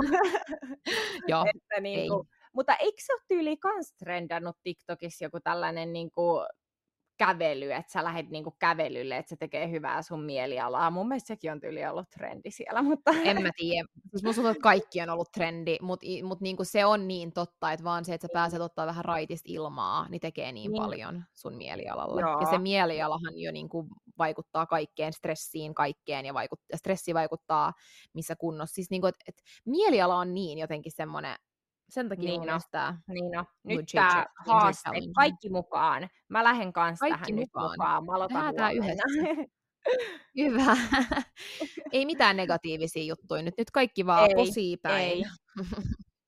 [1.27, 6.11] Joo, että niin kuin, mutta eikö se ole tyyli kans trendannut TikTokissa joku tällainen niin
[6.11, 6.45] kuin
[7.20, 10.91] kävely, että sä lähdet niinku kävelylle, että se tekee hyvää sun mielialaa.
[10.91, 13.11] Mun mielestä sekin on tyyli ollut trendi siellä, mutta...
[13.24, 13.88] En mä tiedä.
[14.11, 17.72] Siis musta tuntuu, että kaikki on ollut trendi, mutta mut niinku se on niin totta,
[17.72, 20.82] että vaan se, että sä pääset ottaa vähän raitista ilmaa, niin tekee niin, niin.
[20.82, 22.22] paljon sun mielialalle.
[22.22, 22.41] Joo.
[22.41, 27.74] Ja se mielialahan jo niinku vaikuttaa kaikkeen, stressiin, kaikkeen, ja vaikuttaa, stressi vaikuttaa
[28.13, 28.76] missä kunnossa.
[28.76, 31.36] Siis niinku, että et mieliala on niin jotenkin semmoinen
[31.90, 33.46] sen takia niin no, tämä niin no.
[33.64, 36.10] Nyt tämä haaste, kaikki mukaan.
[36.30, 37.64] Mä lähden kanssa kaikki tähän mukaan.
[37.64, 38.06] nyt mukaan.
[38.06, 39.04] Mä aloitan tämä yhdessä.
[40.38, 40.78] Hyvä.
[41.92, 43.54] ei mitään negatiivisia juttuja nyt.
[43.58, 45.04] Nyt kaikki vaan posiipäin.
[45.04, 45.24] Ei.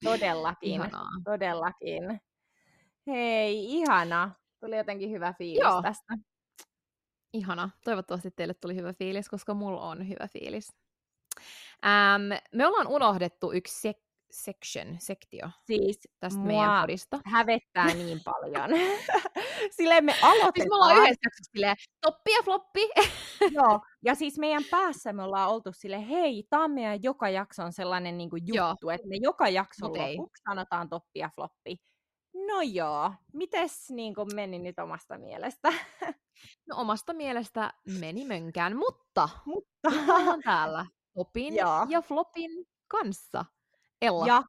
[0.03, 0.71] Todellakin.
[0.73, 1.09] Ihanaa.
[1.23, 2.21] Todellakin.
[3.07, 4.31] Hei, ihana.
[4.59, 5.81] Tuli jotenkin hyvä fiilis Joo.
[5.81, 6.13] tästä.
[7.33, 7.69] Ihana.
[7.83, 10.73] Toivottavasti teille tuli hyvä fiilis, koska mulla on hyvä fiilis.
[11.85, 17.19] Ähm, me ollaan unohdettu yksi sek- section, sektio siis tästä meidän podista.
[17.25, 18.69] hävettää niin paljon.
[19.77, 20.51] silleen me aloitetaan.
[20.55, 22.89] Siis me ollaan yhdessä silleen, toppi ja floppi.
[23.57, 27.73] Joo, ja siis meidän päässä me ollaan oltu sille hei, tämä on meidän joka jakson
[27.73, 28.91] sellainen niin kuin juttu, joo.
[28.91, 31.77] että me joka jakson lopuksi sanotaan toppi ja floppi.
[32.33, 35.73] No joo, mites niin kuin meni nyt omasta mielestä?
[36.69, 39.89] no omasta mielestä meni mönkään, mutta, mutta.
[40.43, 41.55] täällä topin
[41.89, 42.51] ja flopin
[42.87, 43.45] kanssa.
[44.01, 44.43] Ella, Ja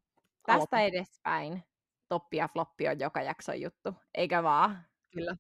[0.46, 0.80] tästä aloita.
[0.80, 1.62] edespäin
[2.08, 4.84] toppi ja floppi on joka jakson juttu, eikä vaan?
[5.14, 5.36] Kyllä,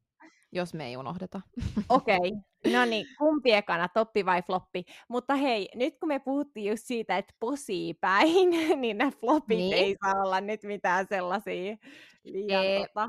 [0.52, 1.40] jos me ei unohdeta.
[1.88, 2.30] Okei, okay.
[2.74, 4.84] no niin, kumpi ekana, toppi vai floppi?
[5.08, 8.50] Mutta hei, nyt kun me puhuttiin just siitä, että posii päin,
[8.80, 9.74] niin ne flopit niin.
[9.74, 11.76] ei saa olla nyt mitään sellaisia
[12.24, 12.86] liian ei.
[12.86, 13.08] Tota,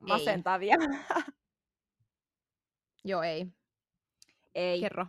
[0.00, 0.76] masentavia.
[0.80, 1.24] Ei.
[3.04, 3.46] Joo, ei.
[4.54, 4.80] Ei.
[4.80, 5.06] Kerro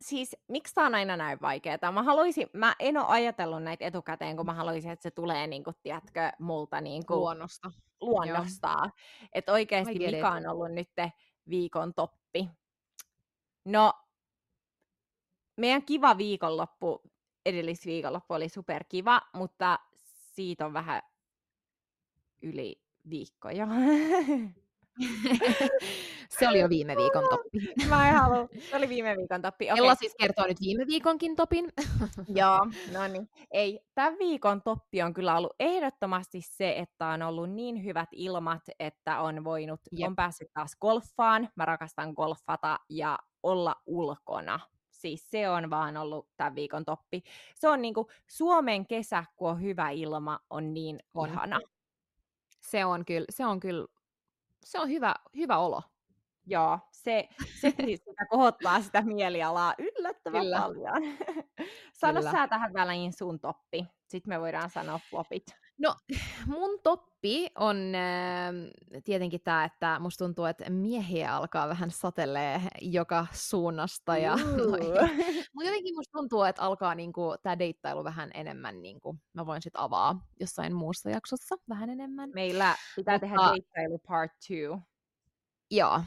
[0.00, 1.92] siis miksi tämä on aina näin vaikeaa?
[1.92, 5.64] Mä, haluaisin, mä en ole ajatellut näitä etukäteen, kun mä haluaisin, että se tulee, niin
[5.64, 7.70] kuin, tiedätkö, multa niin kuin, luonnosta.
[8.00, 8.92] luonnostaan.
[9.32, 10.90] Että oikeasti mikä on ollut nyt
[11.48, 12.48] viikon toppi.
[13.64, 13.92] No,
[15.56, 17.02] meidän kiva viikonloppu,
[17.46, 19.78] edellisviikonloppu oli superkiva, mutta
[20.34, 21.02] siitä on vähän
[22.42, 23.66] yli viikko jo.
[26.38, 27.58] Se oli jo viime viikon toppi.
[27.88, 28.48] Mä en halua.
[28.70, 29.64] Se oli viime viikon toppi.
[29.64, 29.78] Okay.
[29.78, 31.72] Ella siis kertoo nyt viime viikonkin topin.
[32.40, 32.58] Joo,
[32.92, 33.28] no niin.
[33.50, 38.62] Ei, tämän viikon toppi on kyllä ollut ehdottomasti se, että on ollut niin hyvät ilmat,
[38.78, 40.08] että on voinut, Jep.
[40.08, 41.48] on päässyt taas golfaan.
[41.56, 44.60] Mä rakastan golfata ja olla ulkona.
[44.90, 47.22] Siis se on vaan ollut tämän viikon toppi.
[47.54, 51.28] Se on niinku Suomen kesä, kun on hyvä ilma, on niin on.
[51.28, 51.60] ihana.
[52.60, 53.86] Se on kyllä, se on kyllä
[54.64, 55.82] se on hyvä, hyvä olo.
[56.46, 57.28] Joo, se,
[57.60, 60.60] se siis sitä kohottaa sitä mielialaa yllättävän Kyllä.
[60.60, 61.16] paljon.
[62.00, 62.32] Sano Kyllä.
[62.32, 63.86] sä tähän väliin sun toppi.
[64.06, 65.46] Sitten me voidaan sanoa flopit.
[65.80, 65.94] No,
[66.46, 73.26] mun toppi on äh, tietenkin tämä, että musta tuntuu, että miehiä alkaa vähän satelee joka
[73.32, 74.16] suunnasta.
[74.16, 74.36] Ja,
[75.54, 79.80] Mutta jotenkin musta tuntuu, että alkaa niinku, tämä deittailu vähän enemmän, niinku, mä voin sitten
[79.80, 82.30] avaa jossain muussa jaksossa vähän enemmän.
[82.34, 84.78] Meillä pitää Mutta, tehdä deittailu part two.
[85.70, 86.00] Joo,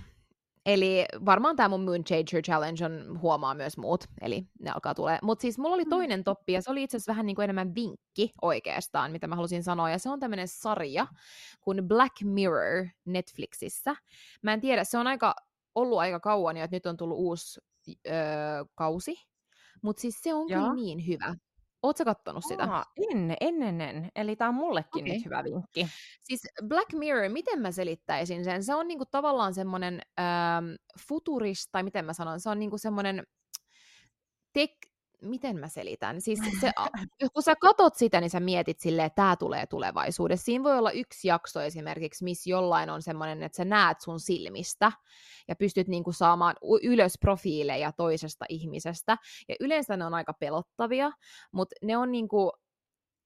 [0.66, 5.20] Eli varmaan tämä mun Moon Changer Challenge on, huomaa myös muut, eli ne alkaa tulee.
[5.22, 5.90] Mutta siis mulla oli mm.
[5.90, 9.36] toinen toppi, ja se oli itse asiassa vähän niin kuin enemmän vinkki oikeastaan, mitä mä
[9.36, 11.08] halusin sanoa, ja se on tämmöinen sarja
[11.62, 13.96] kuin Black Mirror Netflixissä.
[14.42, 15.36] Mä en tiedä, se on aika,
[15.76, 17.60] ollut aika kauan, ja nyt on tullut uusi
[18.08, 18.14] öö,
[18.76, 19.16] kausi,
[19.82, 21.36] mutta siis se on kyllä niin hyvä.
[21.84, 22.64] Oletko kattonut sitä?
[22.64, 24.12] Aa, en, en, en.
[24.16, 25.14] Eli tämä on mullekin Okei.
[25.14, 25.88] nyt hyvä vinkki.
[26.24, 28.64] Siis Black Mirror, miten mä selittäisin sen?
[28.64, 30.66] Se on niinku tavallaan semmoinen ähm,
[31.08, 33.24] futurist, tai miten mä sanon, se on niinku semmoinen
[34.54, 34.72] tek...
[35.24, 36.22] Miten mä selitän?
[36.22, 36.72] Siis se,
[37.34, 40.46] kun sä katot sitä, niin sä mietit silleen, että tämä tulee tulevaisuudessa.
[40.46, 44.92] Siinä voi olla yksi jakso esimerkiksi, missä jollain on semmoinen, että sä näet sun silmistä
[45.48, 49.18] ja pystyt niinku saamaan ylös profiileja toisesta ihmisestä.
[49.50, 51.12] Ja yleensä ne on aika pelottavia,
[51.52, 52.52] mutta ne on niinku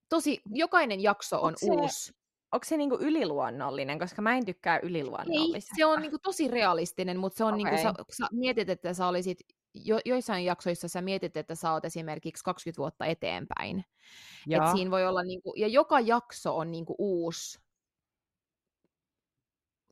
[0.10, 2.12] tosi, jokainen jakso on se- uusi.
[2.52, 5.76] Onko se niinku yliluonnollinen, koska mä en tykkää Ei, yliluonnollisesta.
[5.76, 9.40] se on niinku tosi realistinen, mutta se on niinku, sä, sä mietit, että sä olisit,
[9.74, 13.80] jo, joissain jaksoissa sä mietit, että sä oot esimerkiksi 20 vuotta eteenpäin.
[13.80, 13.86] Et
[14.48, 14.72] Joo.
[14.72, 17.60] siinä voi olla, niinku, ja joka jakso on niinku uusi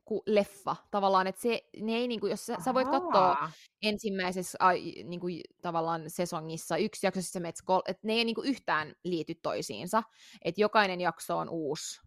[0.04, 3.50] ku leffa tavallaan, että se, ne ei niinku, jos sä, sä voit katsoa
[3.82, 5.26] ensimmäisessä ai, niinku,
[5.62, 10.02] tavallaan sesongissa yksi jakso, sä menet kol- että ne ei niinku yhtään liity toisiinsa,
[10.42, 12.05] että jokainen jakso on uusi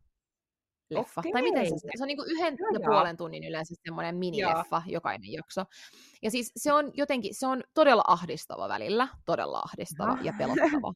[0.90, 1.22] leffa.
[1.34, 2.92] Tai miten se, se on niinku yhden Joo, ja joo.
[2.92, 5.66] puolen tunnin yleensä semmoinen minileffa, jokainen jakso.
[6.22, 10.38] Ja siis se on jotenkin, se on todella ahdistava välillä, todella ahdistava ja Aha.
[10.38, 10.94] pelottava.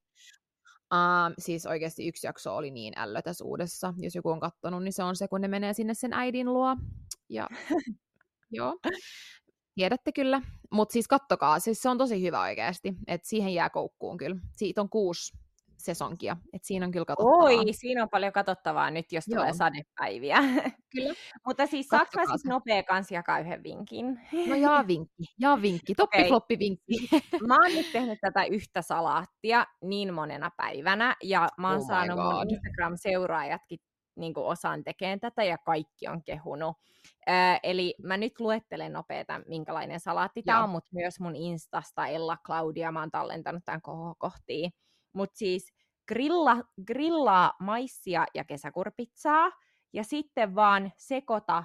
[0.93, 3.93] Uh, siis oikeasti yksi jakso oli niin ällötäs uudessa.
[3.97, 6.77] Jos joku on kattonut, niin se on se, kun ne menee sinne sen äidin luo.
[7.29, 7.47] Ja
[8.51, 8.77] joo,
[9.75, 10.41] tiedätte kyllä.
[10.71, 12.93] Mutta siis kattokaa, siis se on tosi hyvä oikeasti.
[13.07, 14.37] Että siihen jää koukkuun kyllä.
[14.57, 15.37] Siitä on kuusi
[15.83, 17.43] sesonkia, että siinä on kyllä katsottavaa.
[17.43, 19.39] Oi, siinä on paljon katsottavaa nyt, jos Joo.
[19.39, 20.37] tulee sadepäiviä.
[20.95, 21.13] Kyllä.
[21.47, 24.19] Mutta siis mä Katsokaa siis nopea kans jakaa yhden vinkin?
[24.49, 26.27] No jaa vinkki, jaa vinkki, toppi Okei.
[26.29, 27.09] floppi vinkki.
[27.47, 32.17] Mä oon nyt tehnyt tätä yhtä salaattia niin monena päivänä, ja mä oon Oh saanut
[32.19, 32.47] mun God.
[32.51, 33.79] Instagram-seuraajatkin
[34.15, 36.77] niin osaan tekemään tätä, ja kaikki on kehunut.
[37.29, 40.63] Öö, eli mä nyt luettelen nopeeta, minkälainen salaatti Joo.
[40.63, 43.81] on, mutta myös mun Instasta Ella Claudia, mä oon tallentanut tämän
[44.17, 44.71] kohtiin.
[45.13, 45.73] Mutta siis
[46.07, 46.57] grilla,
[46.87, 49.51] grillaa maissia ja kesäkurpitsaa,
[49.93, 51.63] ja sitten vaan sekoita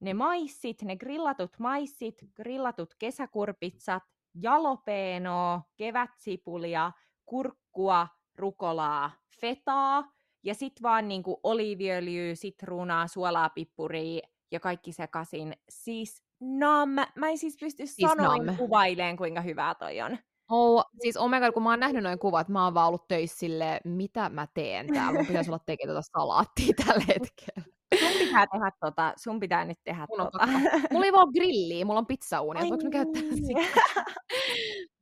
[0.00, 4.02] ne maissit, ne grillatut maissit, grillatut kesäkurpitsat,
[4.34, 6.92] jalopeenoa, kevätsipulia,
[7.26, 9.10] kurkkua, rukolaa,
[9.40, 10.04] fetaa
[10.42, 15.54] ja sitten vaan niinku oliiviöljyä, sitruunaa, suolaa, pippuria ja kaikki sekaisin.
[15.68, 20.18] Siis nam, mä en siis pysty Siis sanoin kuvaileen, kuinka hyvää toi on.
[20.50, 23.08] Oh, siis oh my God, kun mä oon nähnyt noin kuvat, mä oon vaan ollut
[23.08, 27.62] töissä silleen, mitä mä teen täällä, mun pitäisi olla tekemään tota salaattia tällä hetkellä.
[28.00, 30.38] Sun pitää tehdä tota, sun pitää nyt tehdä Mun tota.
[30.38, 30.78] pakko.
[30.92, 33.46] Mulla ei vaan grilliä, mulla on pizzauuni, että voinko mä käyttää niin.
[33.46, 34.04] sitä?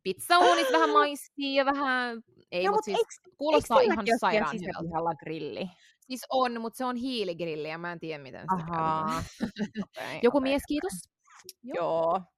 [0.02, 2.22] Pizzauunit, vähän maissia ja vähän...
[2.52, 5.14] Ei, Joo, mut mut siis eiks- kuulostaa Eikö ihan sairaan hyvältä.
[5.24, 5.70] grilli?
[6.00, 9.22] Siis on, mutta se on hiiligrilli ja mä en tiedä, miten sitä Ahaa.
[9.82, 10.50] Okei, Joku okei.
[10.50, 10.92] mies, kiitos.
[11.62, 12.14] Joo.
[12.16, 12.37] Ei,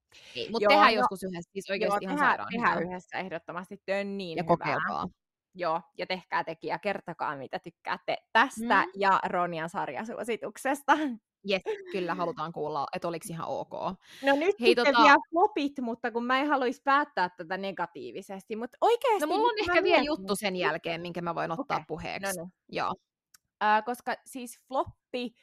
[0.51, 3.81] mutta Joo, tehdään no- joskus yhdessä, siis Joo, oikeasti ihan tehdään, sairaan tehdään yhdessä ehdottomasti.
[3.87, 4.57] Työ on niin Ja hyvää.
[4.57, 5.07] kokeilkaa.
[5.55, 8.91] Joo, ja tehkää teki ja kertokaa, mitä tykkäätte tästä Mm.
[8.95, 10.99] ja Ronjan sarjasuosituksesta.
[11.45, 13.73] Jes, kyllä halutaan kuulla, että oliko ihan ok.
[14.23, 18.57] No nyt Hei, sitten tota- vielä flopit, mutta kun mä en haluaisi päättää tätä negatiivisesti,
[18.57, 19.21] mutta oikeasti...
[19.21, 22.39] No mulla on ehkä vielä juttu sen jälkeen, minkä mä voin ottaa Okei, puheeksi.
[22.39, 22.53] No niin.
[22.69, 22.95] Joo.
[23.61, 25.35] Ää, koska siis floppi,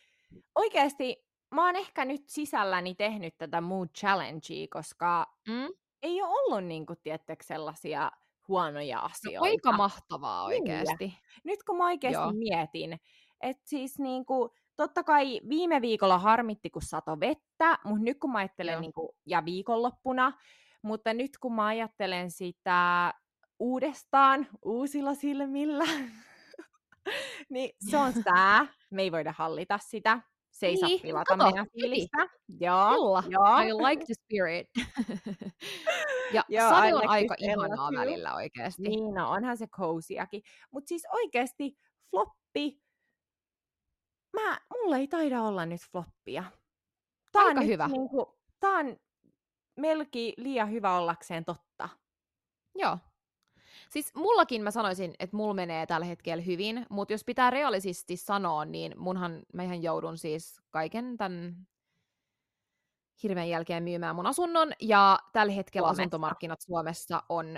[0.55, 5.67] oikeasti mä oon ehkä nyt sisälläni tehnyt tätä mood challengea, koska Mm?
[6.01, 8.11] ei ole ollut niin kuin, tiettekö, sellaisia
[8.47, 9.43] huonoja No, asioita.
[9.43, 10.61] aika mahtavaa Niin.
[10.61, 11.17] oikeasti.
[11.43, 12.31] nyt kun mä oikeasti Joo.
[12.33, 12.99] mietin,
[13.41, 18.37] että siis niinku, totta kai viime viikolla harmitti, kun sato vettä, mutta nyt kun mä
[18.39, 18.81] ajattelen, Joo.
[18.81, 20.31] niinku, ja viikonloppuna,
[20.81, 23.13] mutta nyt kun mä ajattelen sitä
[23.59, 25.83] uudestaan uusilla silmillä,
[27.49, 30.19] niin se on sää, me ei voida hallita sitä,
[30.59, 32.17] se ei saa Niin, pilata kato, meidän fiilistä.
[32.59, 33.59] Joo, Kyllä, joo.
[33.59, 34.67] I like the spirit.
[36.33, 38.81] ja Joo, sade on like aika ihanaa välillä oikeasti.
[38.81, 40.41] Niin, no onhan se cozyäkin.
[40.71, 41.77] Mutta siis oikeasti
[42.09, 42.81] floppi,
[44.33, 46.43] mä, mulla ei taida olla nyt floppia.
[47.31, 47.87] Tää Aika on hyvä.
[47.87, 48.97] Niinku, tää on
[49.75, 51.89] melkein liian hyvä ollakseen totta.
[52.75, 52.97] Joo.
[53.89, 58.65] Siis mullakin mä sanoisin, että mulla menee tällä hetkellä hyvin, mutta jos pitää realistisesti sanoa,
[58.65, 61.67] niin munhan, mä ihan joudun siis kaiken tämän
[63.23, 66.01] hirveän jälkeen myymään mun asunnon, ja tällä hetkellä Suomessa.
[66.01, 67.57] asuntomarkkinat Suomessa on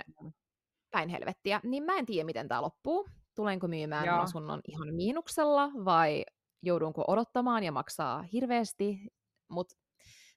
[0.90, 3.08] päin helvettiä, niin mä en tiedä, miten tämä loppuu.
[3.34, 4.22] Tulenko myymään mun Joo.
[4.22, 6.24] asunnon ihan miinuksella, vai
[6.62, 9.00] joudunko odottamaan ja maksaa hirveästi,
[9.48, 9.76] mutta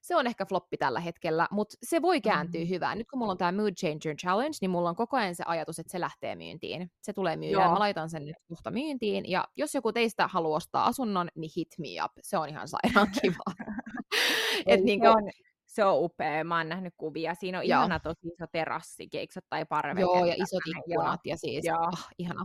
[0.04, 2.68] se on ehkä floppi tällä hetkellä, mutta se voi kääntyä Mm.
[2.68, 2.98] hyvään.
[2.98, 5.78] Nyt kun mulla on tämä Mood Changer Challenge, niin mulla on koko ajan se ajatus,
[5.78, 6.90] että se lähtee myyntiin.
[7.02, 7.72] Se tulee myydään, Joo.
[7.72, 11.68] mä laitan sen nyt kohta myyntiin, ja jos joku teistä haluaa ostaa asunnon, niin hit
[11.78, 12.12] me up.
[12.22, 13.66] Se on ihan sairaan kiva.
[14.66, 15.30] Et niinku, se, on,
[15.66, 16.44] se on upea.
[16.44, 17.34] Mä oon nähnyt kuvia.
[17.34, 17.78] Siinä on Joo.
[17.80, 20.00] ihana tosi iso terassi, eikö tai parveke.
[20.00, 21.78] Joo, ja isot ikkunat ja siis, Joo.
[21.78, 22.44] oh, ihana.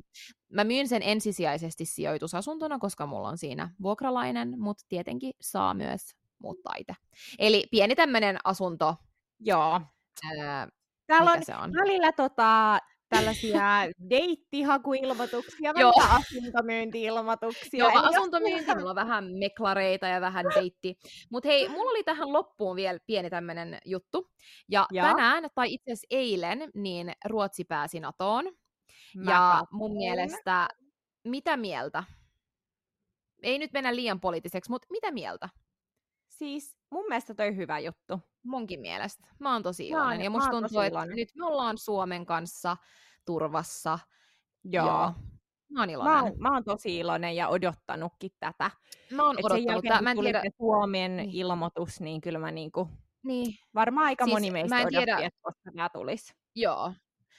[0.53, 6.01] Mä myyn sen ensisijaisesti sijoitusasuntona, koska mulla on siinä vuokralainen, mutta tietenkin saa myös
[6.39, 6.93] muuttaa itse.
[7.39, 8.95] Eli pieni tämmöinen asunto,
[9.39, 9.81] Joo.
[10.39, 10.67] ää,
[11.07, 11.73] Täällä on se on?
[11.73, 12.79] välillä tota,
[13.09, 13.61] tällaisia
[14.09, 15.91] deittihakuilmoituksia, Joo.
[15.93, 17.79] välillä asuntomyynti-ilmoituksia.
[17.79, 20.99] Joo, asuntomyynti, mulla on vähän meklareita ja vähän deitti.
[21.31, 24.31] Mutta hei, mulla oli tähän loppuun vielä pieni tämmöinen juttu.
[24.69, 25.07] Ja Joo.
[25.07, 28.45] tänään, tai itse asiassa eilen, niin Ruotsi pääsi NATOon.
[29.15, 29.77] Mä ja katsoin.
[29.77, 30.67] mun mielestä,
[31.23, 32.03] mitä mieltä?
[33.43, 35.49] Ei nyt mennä liian poliittiseksi, mutta mitä mieltä?
[36.39, 38.19] Siis mun mielestä toi hyvä juttu.
[38.43, 39.27] Munkin mielestä.
[39.39, 40.23] Mä oon tosi Mä oon- iloinen.
[40.23, 41.15] ja musta tuntuu, että iloinen.
[41.15, 42.77] nyt me ollaan Suomen kanssa
[43.25, 43.99] turvassa.
[44.63, 45.13] Joo.
[45.71, 46.13] Mä oon iloinen.
[46.13, 48.71] Mä oon, mä oon tosi iloinen ja odottanutkin tätä.
[49.11, 49.65] Mä oon Et sen odottanut.
[49.71, 51.29] jälkeen, Tää, kun mä en tiedä, Suomen Niin.
[51.33, 52.89] ilmoitus, niin kyllä mä niinku,
[53.23, 56.33] niin, varmaan aika Siis moni meistä mä en odotti, tiedä- että koska tämä tulisi.
[56.55, 56.93] Joo.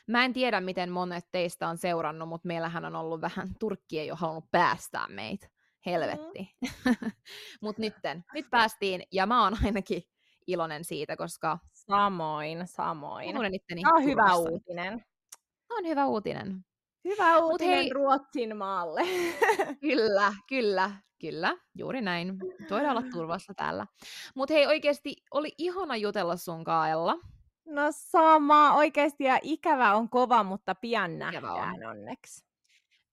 [0.07, 4.11] Mä en tiedä, miten monet teistä on seurannut, mutta meillähän on ollut vähän, Turkki ei
[4.11, 5.48] ole halunnut päästää meitä.
[5.87, 6.57] Helvetti.
[7.62, 10.03] mutta nytten, nyt päästiin, ja mä oon ainakin
[10.47, 13.35] iloinen siitä, koska Samoin, samoin.
[13.83, 15.05] Tämä on hyvä uutinen.
[15.68, 16.64] Tää on hyvä uutinen.
[17.05, 19.01] Hyvä uutinen hei- Ruotsin maalle.
[19.81, 22.39] Kyllä, kyllä, kyllä, juuri näin.
[22.70, 23.87] Voidaan olla turvassa täällä.
[24.35, 27.14] Mutta hei, oikeasti oli ihana jutella sun Kaella.
[27.66, 31.61] No sama, oikeasti ja ikävä on kova, mutta pian Ikävä on.
[31.61, 32.49] nähdään onneksi.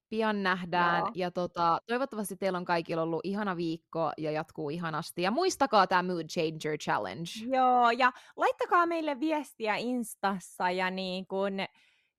[0.10, 1.12] Pian nähdään Joo.
[1.16, 5.22] ja tota, toivottavasti teillä on kaikilla ollut ihana viikko ja jatkuu ihanasti.
[5.22, 7.30] Ja muistakaa tämä Mood Changer Challenge.
[7.58, 11.54] Joo, ja laittakaa meille viestiä Instassa ja niin kun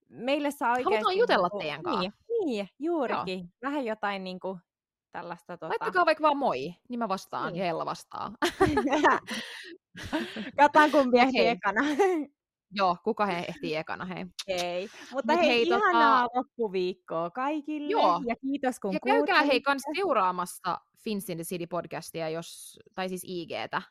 [0.09, 0.95] meille saa oikeasti...
[0.95, 2.01] Halutaan jutella niinku- teidän kanssa.
[2.01, 2.12] Niin,
[2.47, 3.53] niin juurikin.
[3.62, 4.59] Vähän jotain niin kuin
[5.12, 5.57] tällaista...
[5.57, 5.68] Tota...
[5.68, 7.61] Laittakaa vaikka vaan moi, niin mä vastaan Niin.
[7.61, 8.32] ja Ella vastaa.
[10.57, 11.49] Katsotaan kumpi Okei.
[11.49, 11.80] ekana.
[12.71, 14.27] Joo, kuka he ehtii ekana, hei.
[14.47, 14.89] Ei.
[15.12, 17.91] Mutta Mut hei, hei, tota- ihanaa loppuviikkoa kaikille.
[17.91, 18.21] Joo.
[18.27, 23.09] Ja kiitos kun Ja käykää hei kans seuraamassa Fins in the City podcastia, jos, tai
[23.09, 23.83] siis IGtä.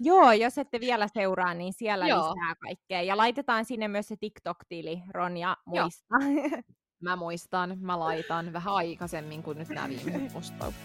[0.00, 2.18] Joo, jos ette vielä seuraa, niin siellä Joo.
[2.18, 3.02] lisää kaikkea.
[3.02, 5.84] Ja laitetaan sinne myös se TikTok-tili, Ronja Joo.
[5.84, 6.14] muista.
[7.02, 10.82] Mä muistan, mä laitan vähän aikaisemmin kuin nyt nämä viimeiset postaukset.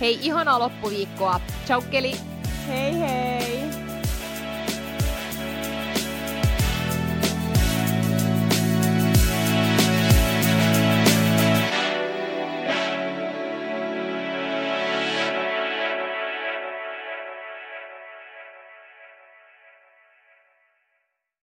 [0.00, 1.40] Hei, ihanaa loppuviikkoa.
[1.66, 2.12] Ciao, Keli!
[2.68, 3.91] hei hei!